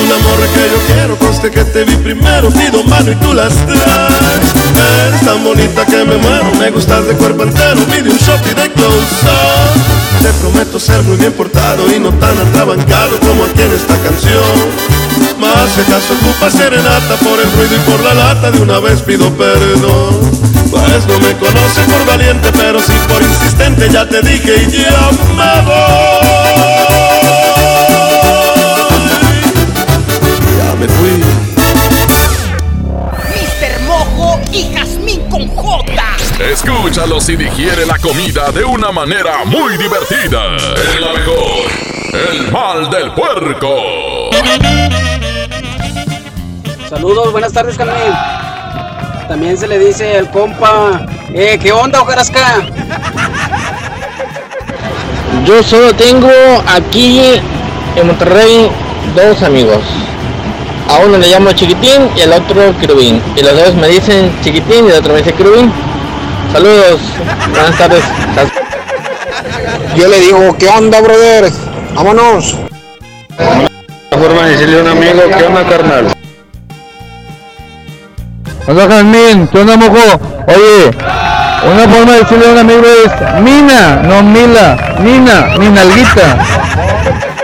Un 0.00 0.12
amor 0.12 0.38
que 0.54 0.70
yo 0.70 0.94
quiero, 0.94 1.16
conste 1.18 1.50
que 1.50 1.64
te 1.64 1.84
vi 1.84 1.96
primero, 1.96 2.50
pido 2.50 2.82
mano 2.84 3.10
y 3.10 3.14
tú 3.16 3.32
las 3.32 3.54
traes. 3.54 4.46
Eres 5.06 5.20
tan 5.24 5.42
bonita 5.42 5.84
que 5.86 6.04
me 6.04 6.16
muero, 6.16 6.52
me 6.58 6.70
gustas 6.70 7.06
de 7.06 7.14
cuerpo 7.14 7.42
entero, 7.44 7.80
pide 7.86 8.10
un 8.10 8.18
shot 8.18 8.40
y 8.46 8.54
de 8.54 8.72
close 8.72 9.24
up. 9.24 10.22
Te 10.22 10.32
prometo 10.40 10.78
ser 10.78 11.02
muy 11.02 11.16
bien 11.16 11.32
portado 11.32 11.90
y 11.94 11.98
no 11.98 12.10
tan 12.14 12.38
atrabancado 12.38 13.18
como 13.20 13.44
aquí 13.44 13.62
en 13.62 13.72
esta 13.72 13.96
canción. 13.98 14.96
Más 15.40 15.70
si 15.74 15.80
acaso 15.80 16.14
ocupa 16.14 16.50
serenata 16.50 17.16
por 17.22 17.38
el 17.38 17.50
ruido 17.52 17.76
y 17.76 17.90
por 17.90 18.00
la 18.00 18.14
lata, 18.14 18.50
de 18.50 18.60
una 18.60 18.78
vez 18.78 19.02
pido 19.02 19.30
perdón. 19.36 20.20
Pues 20.70 21.06
no 21.06 21.18
me 21.20 21.32
conoces 21.36 21.86
por 21.86 22.06
valiente, 22.06 22.50
pero 22.52 22.80
sí 22.80 22.92
por 23.08 23.22
insistente, 23.22 23.88
ya 23.90 24.08
te 24.08 24.20
dije 24.22 24.66
y 24.68 24.70
ya 24.72 25.10
me 25.36 25.62
voy. 25.62 26.75
Me 30.86 30.92
fui. 30.94 31.10
Mr. 33.30 33.80
Mojo 33.86 34.40
y 34.52 34.74
Jazmín 34.74 35.20
con 35.28 35.48
J. 35.48 35.92
Escúchalos 36.52 37.28
y 37.28 37.36
digiere 37.36 37.86
la 37.86 37.98
comida 37.98 38.50
de 38.52 38.64
una 38.64 38.92
manera 38.92 39.44
muy 39.44 39.76
divertida. 39.76 40.56
Es 40.56 41.00
la 41.00 41.12
mejor. 41.12 41.66
El 42.30 42.52
mal 42.52 42.90
del 42.90 43.12
puerco. 43.12 44.30
Saludos, 46.88 47.32
buenas 47.32 47.52
tardes, 47.52 47.76
Carmen. 47.76 48.12
También 49.28 49.58
se 49.58 49.66
le 49.66 49.78
dice 49.78 50.18
al 50.18 50.30
compa, 50.30 51.06
eh, 51.34 51.58
¿qué 51.60 51.72
onda, 51.72 52.02
Ojarasca? 52.02 52.62
Yo 55.44 55.62
solo 55.62 55.92
tengo 55.94 56.30
aquí 56.66 57.40
en 57.96 58.06
Monterrey 58.06 58.70
dos 59.16 59.42
amigos. 59.42 60.05
A 60.88 60.98
uno 60.98 61.18
le 61.18 61.28
llamo 61.28 61.52
chiquitín 61.52 62.08
y 62.16 62.22
al 62.22 62.32
otro 62.32 62.76
querubín. 62.78 63.20
Y 63.36 63.42
los 63.42 63.54
dos 63.54 63.74
me 63.74 63.88
dicen 63.88 64.32
chiquitín 64.42 64.86
y 64.86 64.90
el 64.90 64.98
otro 64.98 65.12
me 65.12 65.18
dice 65.18 65.32
querubín. 65.32 65.72
Saludos, 66.52 67.00
buenas 67.50 67.76
tardes. 67.76 68.04
Yo 69.96 70.08
le 70.08 70.20
digo, 70.20 70.56
¿qué 70.58 70.68
onda, 70.68 71.00
brother? 71.00 71.50
Vámonos. 71.94 72.54
La 74.10 74.18
forma 74.18 74.42
de 74.44 74.50
decirle 74.52 74.78
a 74.78 74.82
un 74.82 74.88
amigo, 74.88 75.22
¿qué 75.36 75.44
onda, 75.44 75.64
carnal? 75.68 76.12
Hola, 78.68 78.88
Jazmín, 78.88 79.48
¿qué 79.48 79.58
onda, 79.58 79.76
mojo? 79.76 80.20
Oye, 80.48 80.90
una 81.64 81.88
forma 81.88 82.12
de 82.12 82.18
decirle 82.18 82.48
a 82.48 82.52
un 82.52 82.58
amigo 82.58 82.82
es 83.04 83.42
Mina, 83.42 83.96
no 84.02 84.22
Mila, 84.22 84.96
Mina, 85.00 85.56
mi 85.58 85.68
nalguita. 85.68 86.65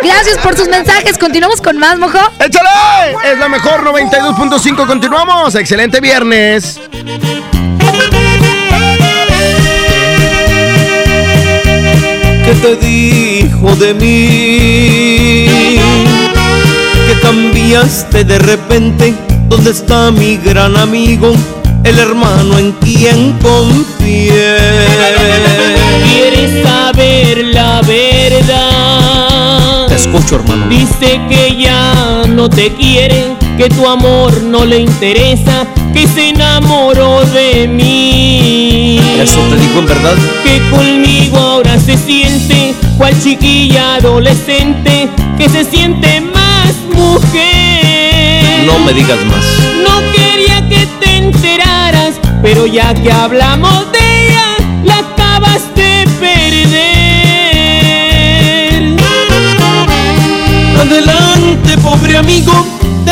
Gracias 0.03 0.39
por 0.39 0.57
sus 0.57 0.69
mensajes. 0.69 1.17
Continuamos 1.17 1.61
con 1.61 1.79
más, 1.79 1.99
mojo. 1.99 2.19
¡Échale! 2.39 3.17
Es 3.25 3.39
la 3.39 3.49
mejor 3.49 3.85
92.5. 3.85 4.87
Continuamos. 4.87 5.55
Excelente 5.55 6.01
viernes. 6.01 6.81
¿Qué 12.45 12.55
te 12.61 12.77
dijo 12.77 13.77
de 13.77 13.95
mí? 13.95 15.79
Que 17.07 17.21
cambiaste 17.21 18.25
de 18.25 18.39
repente. 18.39 19.15
¿Dónde 19.49 19.71
está 19.71 20.11
mi 20.11 20.37
gran 20.37 20.77
amigo? 20.77 21.33
El 21.85 21.99
hermano 21.99 22.59
en 22.59 22.73
quien 22.73 23.39
confié. 23.39 24.57
¿Quieres 26.05 26.65
saber 26.65 27.45
la 27.47 27.81
verdad? 27.83 29.02
Escucho, 30.05 30.35
hermano. 30.35 30.67
Dice 30.69 31.21
que 31.29 31.57
ya 31.57 32.25
no 32.29 32.51
te 32.51 32.73
quiere, 32.75 33.37
que 33.57 33.69
tu 33.69 33.87
amor 33.87 34.43
no 34.43 34.65
le 34.65 34.81
interesa, 34.81 35.65
que 35.95 36.09
se 36.09 36.31
enamoró 36.31 37.25
de 37.27 37.69
mí. 37.69 38.99
¿Eso 39.21 39.39
te 39.49 39.57
dijo 39.57 39.79
en 39.79 39.87
verdad? 39.87 40.17
Que 40.43 40.61
conmigo 40.71 41.39
ahora 41.39 41.79
se 41.79 41.97
siente, 41.97 42.75
cual 42.99 43.15
chiquilla 43.23 43.95
adolescente, 43.95 45.09
que 45.39 45.49
se 45.49 45.65
siente 45.65 46.21
más 46.21 46.75
mujer. 46.93 48.67
No 48.67 48.81
me 48.81 48.93
digas 48.93 49.25
más. 49.27 49.45
No 49.85 50.01
quería 50.11 50.69
que 50.69 50.85
te 51.01 51.17
enteraras, 51.17 52.15
pero 52.43 52.67
ya 52.67 52.93
que 52.93 53.13
hablamos 53.13 53.93
de 53.93 54.12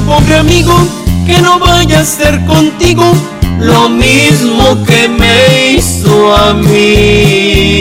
pobre 0.00 0.36
amigo, 0.36 0.74
que 1.26 1.40
no 1.40 1.58
vaya 1.58 2.00
a 2.00 2.04
ser 2.04 2.44
contigo 2.46 3.04
lo 3.58 3.88
mismo 3.88 4.84
que 4.84 5.08
me 5.08 5.72
hizo 5.72 6.34
a 6.34 6.54
mí. 6.54 7.80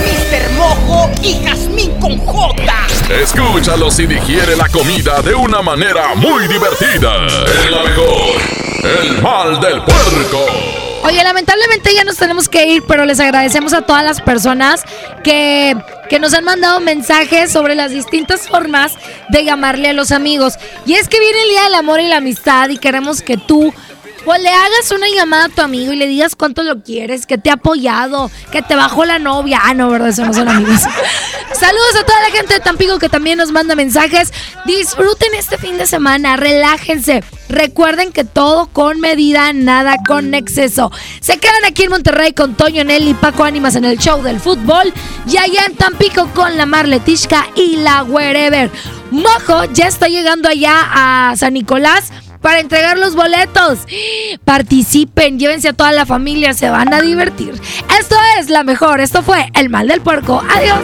Mr. 0.00 0.50
Mojo 0.56 1.10
y 1.22 1.34
Jazmín 1.44 1.92
con 2.00 2.18
J. 2.18 2.86
Escúchalos 3.22 3.98
y 4.00 4.06
digiere 4.06 4.56
la 4.56 4.68
comida 4.68 5.22
de 5.22 5.34
una 5.34 5.62
manera 5.62 6.14
muy 6.16 6.48
divertida. 6.48 7.26
Es 7.26 7.70
la 7.70 7.82
mejor. 7.84 8.40
El 8.82 9.22
mal 9.22 9.60
del 9.60 9.82
puerco. 9.82 10.85
Oye, 11.06 11.22
lamentablemente 11.22 11.94
ya 11.94 12.02
nos 12.02 12.16
tenemos 12.16 12.48
que 12.48 12.66
ir, 12.66 12.82
pero 12.82 13.04
les 13.04 13.20
agradecemos 13.20 13.72
a 13.72 13.82
todas 13.82 14.02
las 14.02 14.20
personas 14.20 14.82
que, 15.22 15.76
que 16.10 16.18
nos 16.18 16.34
han 16.34 16.42
mandado 16.42 16.80
mensajes 16.80 17.52
sobre 17.52 17.76
las 17.76 17.92
distintas 17.92 18.48
formas 18.48 18.94
de 19.28 19.44
llamarle 19.44 19.90
a 19.90 19.92
los 19.92 20.10
amigos. 20.10 20.54
Y 20.84 20.94
es 20.94 21.08
que 21.08 21.20
viene 21.20 21.42
el 21.42 21.48
Día 21.50 21.62
del 21.62 21.74
Amor 21.74 22.00
y 22.00 22.08
la 22.08 22.16
Amistad 22.16 22.70
y 22.70 22.78
queremos 22.78 23.22
que 23.22 23.36
tú 23.36 23.72
pues 24.26 24.42
le 24.42 24.48
hagas 24.48 24.90
una 24.90 25.06
llamada 25.08 25.44
a 25.44 25.48
tu 25.48 25.62
amigo 25.62 25.92
y 25.92 25.96
le 25.96 26.08
digas 26.08 26.34
cuánto 26.34 26.64
lo 26.64 26.82
quieres, 26.82 27.26
que 27.26 27.38
te 27.38 27.48
ha 27.48 27.52
apoyado, 27.52 28.28
que 28.50 28.60
te 28.60 28.74
bajó 28.74 29.04
la 29.04 29.20
novia. 29.20 29.60
Ah, 29.62 29.72
no, 29.72 29.88
verdad, 29.88 30.08
eso 30.08 30.26
no 30.26 30.34
son 30.34 30.48
amigos. 30.48 30.80
Saludos 31.52 31.94
a 32.00 32.04
toda 32.04 32.20
la 32.22 32.36
gente 32.36 32.54
de 32.54 32.60
Tampico 32.60 32.98
que 32.98 33.08
también 33.08 33.38
nos 33.38 33.52
manda 33.52 33.76
mensajes. 33.76 34.32
Disfruten 34.64 35.32
este 35.34 35.58
fin 35.58 35.78
de 35.78 35.86
semana, 35.86 36.36
relájense. 36.36 37.22
Recuerden 37.48 38.10
que 38.10 38.24
todo 38.24 38.66
con 38.66 38.98
medida, 38.98 39.52
nada 39.52 39.94
con 40.08 40.34
exceso. 40.34 40.90
Se 41.20 41.38
quedan 41.38 41.64
aquí 41.64 41.84
en 41.84 41.90
Monterrey 41.90 42.32
con 42.32 42.56
Toño 42.56 42.82
Nelly 42.82 43.10
y 43.10 43.14
Paco 43.14 43.44
Ánimas 43.44 43.76
en 43.76 43.84
el 43.84 43.96
show 43.96 44.24
del 44.24 44.40
fútbol. 44.40 44.92
Y 45.28 45.36
allá 45.36 45.66
en 45.66 45.76
Tampico 45.76 46.28
con 46.34 46.56
la 46.56 46.66
Marletishka 46.66 47.46
y 47.54 47.76
la 47.76 48.02
Wherever. 48.02 48.72
Mojo 49.12 49.66
ya 49.66 49.86
está 49.86 50.08
llegando 50.08 50.48
allá 50.48 50.74
a 50.80 51.36
San 51.36 51.54
Nicolás 51.54 52.10
para 52.40 52.60
entregar 52.60 52.98
los 52.98 53.14
boletos. 53.14 53.80
Participen, 54.44 55.38
llévense 55.38 55.68
a 55.68 55.72
toda 55.72 55.92
la 55.92 56.06
familia, 56.06 56.54
se 56.54 56.70
van 56.70 56.92
a 56.92 57.00
divertir. 57.00 57.60
Esto 57.98 58.16
es 58.38 58.50
la 58.50 58.64
mejor, 58.64 59.00
esto 59.00 59.22
fue 59.22 59.50
El 59.54 59.70
Mal 59.70 59.88
del 59.88 60.00
Puerco. 60.00 60.42
Adiós. 60.54 60.80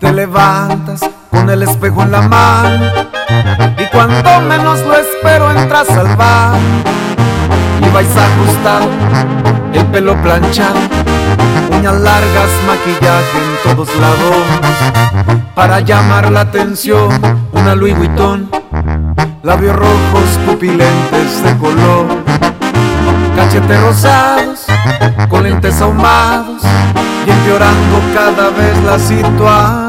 Te 0.00 0.12
levantas 0.12 1.00
el 1.50 1.62
espejo 1.62 2.02
en 2.02 2.10
la 2.10 2.22
mano 2.22 2.86
y 3.78 3.84
cuando 3.86 4.40
menos 4.42 4.80
lo 4.80 4.96
espero 4.96 5.50
entras 5.50 5.88
al 5.90 6.14
bar 6.16 6.58
y 7.80 7.88
vais 7.90 8.08
ajustado, 8.08 8.88
el 9.72 9.86
pelo 9.86 10.20
planchado, 10.20 10.78
uñas 11.70 12.00
largas, 12.00 12.50
maquillaje 12.66 13.38
en 13.38 13.56
todos 13.62 13.88
lados. 13.96 14.36
Para 15.54 15.80
llamar 15.80 16.30
la 16.30 16.40
atención, 16.42 17.08
una 17.52 17.74
Louis 17.74 17.96
Vuitton, 17.96 18.50
labios 19.42 19.76
rojos, 19.76 20.38
pupilentes 20.46 21.42
de 21.42 21.56
color, 21.58 22.06
cachetes 23.36 23.80
rosados, 23.80 24.66
con 25.28 25.44
lentes 25.44 25.80
ahumados 25.80 26.62
y 27.26 27.30
empeorando 27.30 28.00
cada 28.14 28.50
vez 28.50 28.82
la 28.84 28.98
situación. 28.98 29.88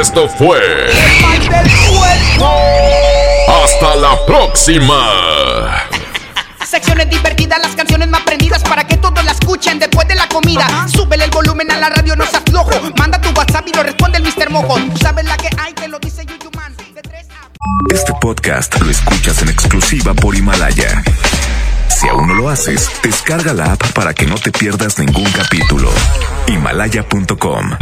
Esto 0.00 0.28
fue. 0.28 0.60
Hasta 3.64 3.96
la 3.96 4.24
próxima. 4.26 5.84
Secciones 6.64 7.10
divertidas, 7.10 7.58
las 7.60 7.74
canciones 7.74 8.08
más 8.08 8.20
prendidas 8.20 8.62
para 8.62 8.84
que 8.84 8.96
todos 8.96 9.24
la 9.24 9.32
escuchen 9.32 9.80
después 9.80 10.06
de 10.06 10.14
la 10.14 10.28
comida. 10.28 10.86
Súbele 10.86 11.24
el 11.24 11.32
volumen 11.32 11.72
a 11.72 11.78
la 11.78 11.88
radio, 11.88 12.14
no 12.14 12.24
seas 12.26 12.44
flojo. 12.48 12.70
Manda 12.96 13.20
tu 13.20 13.30
WhatsApp 13.30 13.66
y 13.66 13.72
lo 13.72 13.82
responde 13.82 14.18
el 14.18 14.24
Mr. 14.24 14.50
Mojo. 14.50 14.78
Tú 14.78 14.98
sabes 14.98 15.24
la 15.24 15.36
que 15.36 15.50
hay, 15.58 15.72
te 15.72 15.88
lo 15.88 15.98
dice 15.98 16.24
Yuyu 16.24 16.50
Man. 16.54 16.76
Este 17.92 18.12
podcast 18.20 18.80
lo 18.80 18.90
escuchas 18.90 19.42
en 19.42 19.48
exclusiva 19.48 20.14
por 20.14 20.36
Himalaya. 20.36 21.02
Si 21.88 22.06
aún 22.06 22.28
no 22.28 22.34
lo 22.34 22.50
haces, 22.50 22.88
descarga 23.02 23.52
la 23.52 23.72
app 23.72 23.82
para 23.94 24.14
que 24.14 24.26
no 24.26 24.36
te 24.36 24.52
pierdas 24.52 24.96
ningún 25.00 25.28
capítulo. 25.32 25.90
Himalaya.com 26.46 27.72